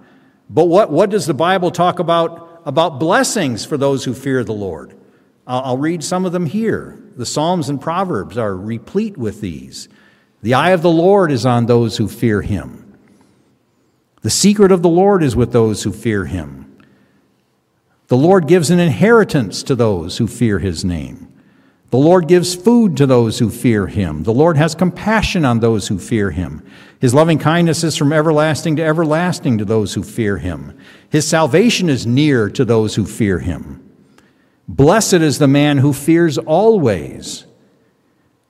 [0.50, 4.54] But what, what does the Bible talk about, about blessings for those who fear the
[4.54, 4.94] Lord?
[5.48, 7.00] I'll, read some of them here.
[7.16, 9.88] The Psalms and Proverbs are replete with these.
[10.42, 12.98] The eye of the Lord is on those who fear him.
[14.22, 16.78] The secret of the Lord is with those who fear him.
[18.08, 21.32] The Lord gives an inheritance to those who fear his name.
[21.90, 24.24] The Lord gives food to those who fear him.
[24.24, 26.62] The Lord has compassion on those who fear him.
[27.00, 30.78] His loving kindness is from everlasting to everlasting to those who fear him.
[31.10, 33.84] His salvation is near to those who fear him.
[34.68, 37.46] Blessed is the man who fears always.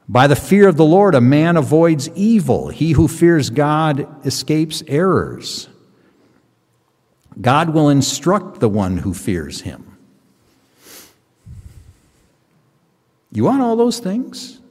[0.09, 2.69] By the fear of the Lord, a man avoids evil.
[2.69, 5.67] He who fears God escapes errors.
[7.39, 9.97] God will instruct the one who fears him.
[13.31, 14.61] You want all those things?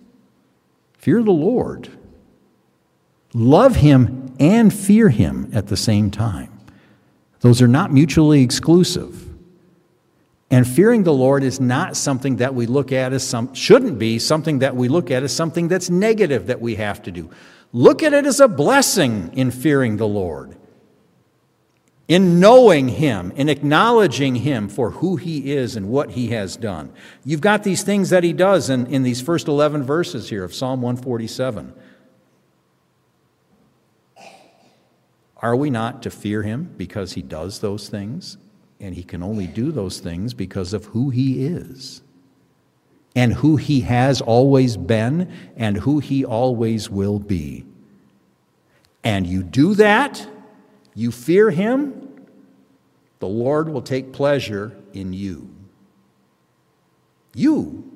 [0.99, 1.96] Fear the Lord.
[3.37, 6.51] Love Him and fear Him at the same time.
[7.41, 9.29] Those are not mutually exclusive.
[10.51, 14.19] And fearing the Lord is not something that we look at as some, shouldn't be
[14.19, 17.29] something that we look at as something that's negative that we have to do.
[17.75, 20.57] Look at it as a blessing in fearing the Lord,
[22.09, 26.91] in knowing Him, in acknowledging Him for who He is and what He has done.
[27.23, 30.55] You've got these things that He does in, in these first 11 verses here of
[30.55, 31.75] Psalm 147.
[35.43, 38.39] Are we not to fear Him because He does those things?
[38.81, 42.03] And he can only do those things because of who he is
[43.15, 47.65] and who he has always been and who he always will be.
[49.03, 50.27] And you do that,
[50.95, 52.03] you fear him,
[53.21, 55.49] the Lord will take pleasure in you.
[57.35, 57.91] You.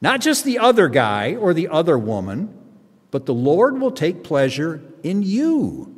[0.00, 2.52] Not just the other guy or the other woman,
[3.12, 5.94] but the Lord will take pleasure in you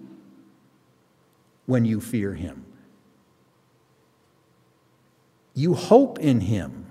[1.65, 2.65] when you fear him.
[5.55, 6.87] You hope in him.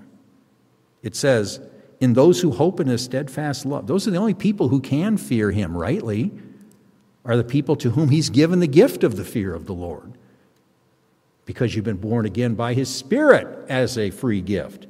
[1.02, 1.60] It says,
[2.00, 3.86] in those who hope in his steadfast love.
[3.86, 6.32] Those are the only people who can fear him rightly,
[7.24, 10.12] are the people to whom he's given the gift of the fear of the Lord.
[11.44, 14.86] Because you've been born again by his Spirit as a free gift,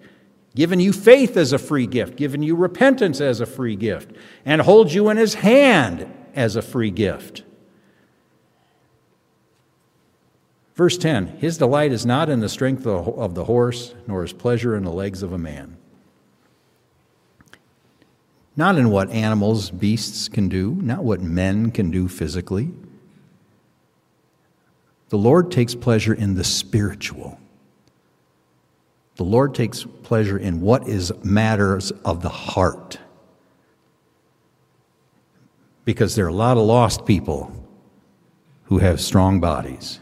[0.54, 4.10] given you faith as a free gift, given you repentance as a free gift,
[4.44, 7.42] and holds you in his hand as a free gift.
[10.74, 14.76] Verse 10 His delight is not in the strength of the horse, nor his pleasure
[14.76, 15.76] in the legs of a man.
[18.56, 22.70] Not in what animals, beasts can do, not what men can do physically.
[25.08, 27.40] The Lord takes pleasure in the spiritual.
[29.16, 32.98] The Lord takes pleasure in what is matters of the heart.
[35.88, 37.50] Because there are a lot of lost people
[38.64, 40.00] who have strong bodies.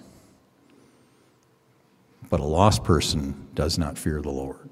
[2.29, 4.69] But a lost person does not fear the Lord.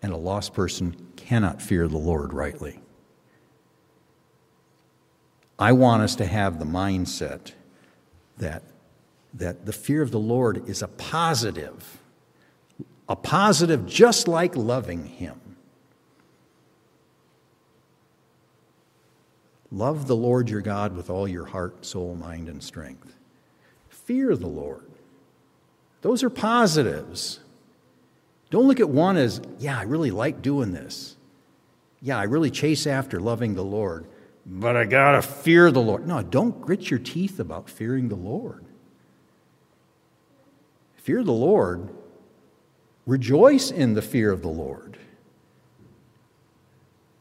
[0.00, 2.78] And a lost person cannot fear the Lord rightly.
[5.58, 7.50] I want us to have the mindset
[8.38, 8.62] that,
[9.34, 11.98] that the fear of the Lord is a positive,
[13.08, 15.49] a positive just like loving Him.
[19.72, 23.14] Love the Lord your God with all your heart, soul, mind, and strength.
[23.88, 24.86] Fear the Lord.
[26.02, 27.40] Those are positives.
[28.50, 31.16] Don't look at one as, yeah, I really like doing this.
[32.02, 34.06] Yeah, I really chase after loving the Lord,
[34.44, 36.06] but I got to fear the Lord.
[36.06, 38.64] No, don't grit your teeth about fearing the Lord.
[40.96, 41.90] Fear the Lord.
[43.06, 44.98] Rejoice in the fear of the Lord.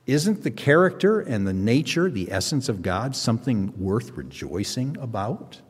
[0.10, 5.62] Isn't the character and the nature, the essence of God, something worth rejoicing about?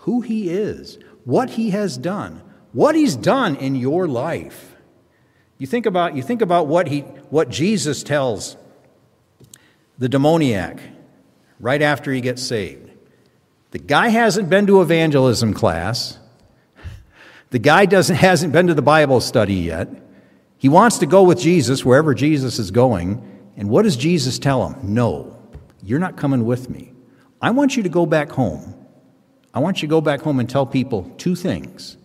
[0.00, 2.42] Who He is, what he has done,
[2.72, 4.76] what he's done in your life.
[5.56, 8.58] You think about, you think about what, he, what Jesus tells
[9.98, 10.78] the demoniac
[11.58, 12.90] right after he gets saved.
[13.70, 16.18] The guy hasn't been to evangelism class.
[17.48, 19.88] The guy doesn't, hasn't been to the Bible study yet.
[20.58, 23.37] He wants to go with Jesus wherever Jesus is going.
[23.58, 24.94] And what does Jesus tell him?
[24.94, 25.36] No,
[25.82, 26.92] you're not coming with me.
[27.42, 28.74] I want you to go back home
[29.54, 31.96] I want you to go back home and tell people two things.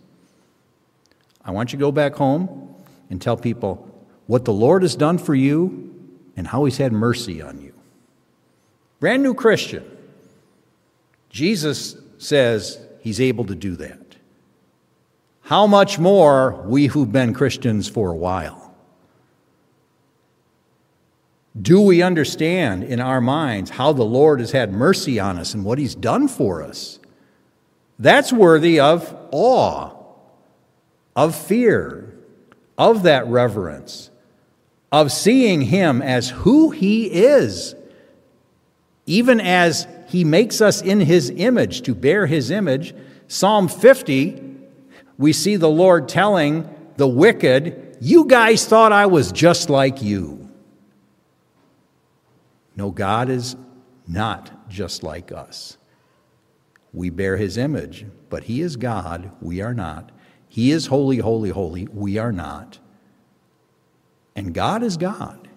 [1.44, 2.74] I want you to go back home
[3.10, 3.88] and tell people
[4.26, 5.94] what the Lord has done for you
[6.36, 7.72] and how He's had mercy on you.
[8.98, 9.84] Brand new Christian.
[11.28, 14.00] Jesus says He's able to do that.
[15.42, 18.63] How much more we who've been Christians for a while?
[21.60, 25.64] Do we understand in our minds how the Lord has had mercy on us and
[25.64, 26.98] what He's done for us?
[27.96, 29.92] That's worthy of awe,
[31.14, 32.12] of fear,
[32.76, 34.10] of that reverence,
[34.90, 37.76] of seeing Him as who He is,
[39.06, 42.96] even as He makes us in His image, to bear His image.
[43.28, 44.42] Psalm 50,
[45.18, 50.43] we see the Lord telling the wicked, You guys thought I was just like you.
[52.76, 53.56] No, God is
[54.06, 55.78] not just like us.
[56.92, 60.12] We bear his image, but he is God, we are not.
[60.48, 62.78] He is holy, holy, holy, we are not.
[64.36, 65.48] And God is God.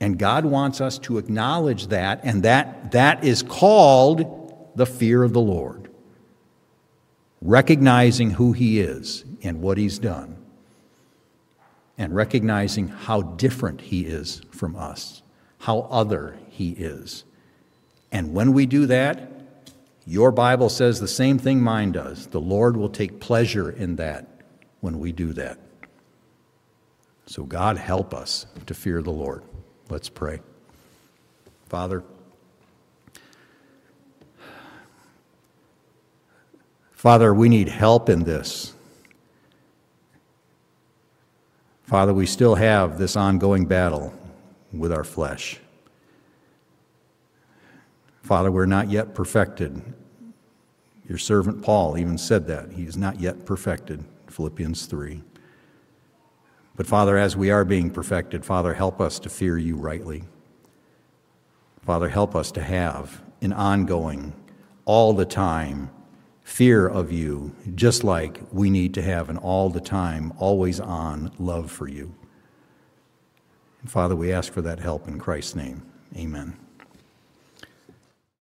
[0.00, 5.32] And God wants us to acknowledge that, and that, that is called the fear of
[5.32, 5.90] the Lord.
[7.42, 10.36] Recognizing who He is and what He's done,
[11.98, 15.22] and recognizing how different He is from us,
[15.60, 17.24] how other He is.
[18.10, 19.30] And when we do that,
[20.06, 22.26] Your Bible says the same thing mine does.
[22.26, 24.26] The Lord will take pleasure in that
[24.80, 25.58] when we do that.
[27.26, 29.44] So, God, help us to fear the Lord.
[29.88, 30.40] Let's pray.
[31.68, 32.02] Father,
[36.90, 38.74] Father, we need help in this.
[41.84, 44.12] Father, we still have this ongoing battle
[44.72, 45.58] with our flesh.
[48.22, 49.82] Father, we're not yet perfected.
[51.08, 52.72] Your servant Paul even said that.
[52.72, 55.22] He is not yet perfected, Philippians 3.
[56.76, 60.24] But Father, as we are being perfected, Father, help us to fear you rightly.
[61.84, 64.34] Father, help us to have an ongoing,
[64.84, 65.90] all the time
[66.50, 71.30] fear of you, just like we need to have an all the time, always on
[71.38, 72.12] love for you.
[73.80, 75.82] And Father, we ask for that help in Christ's name.
[76.16, 76.56] Amen.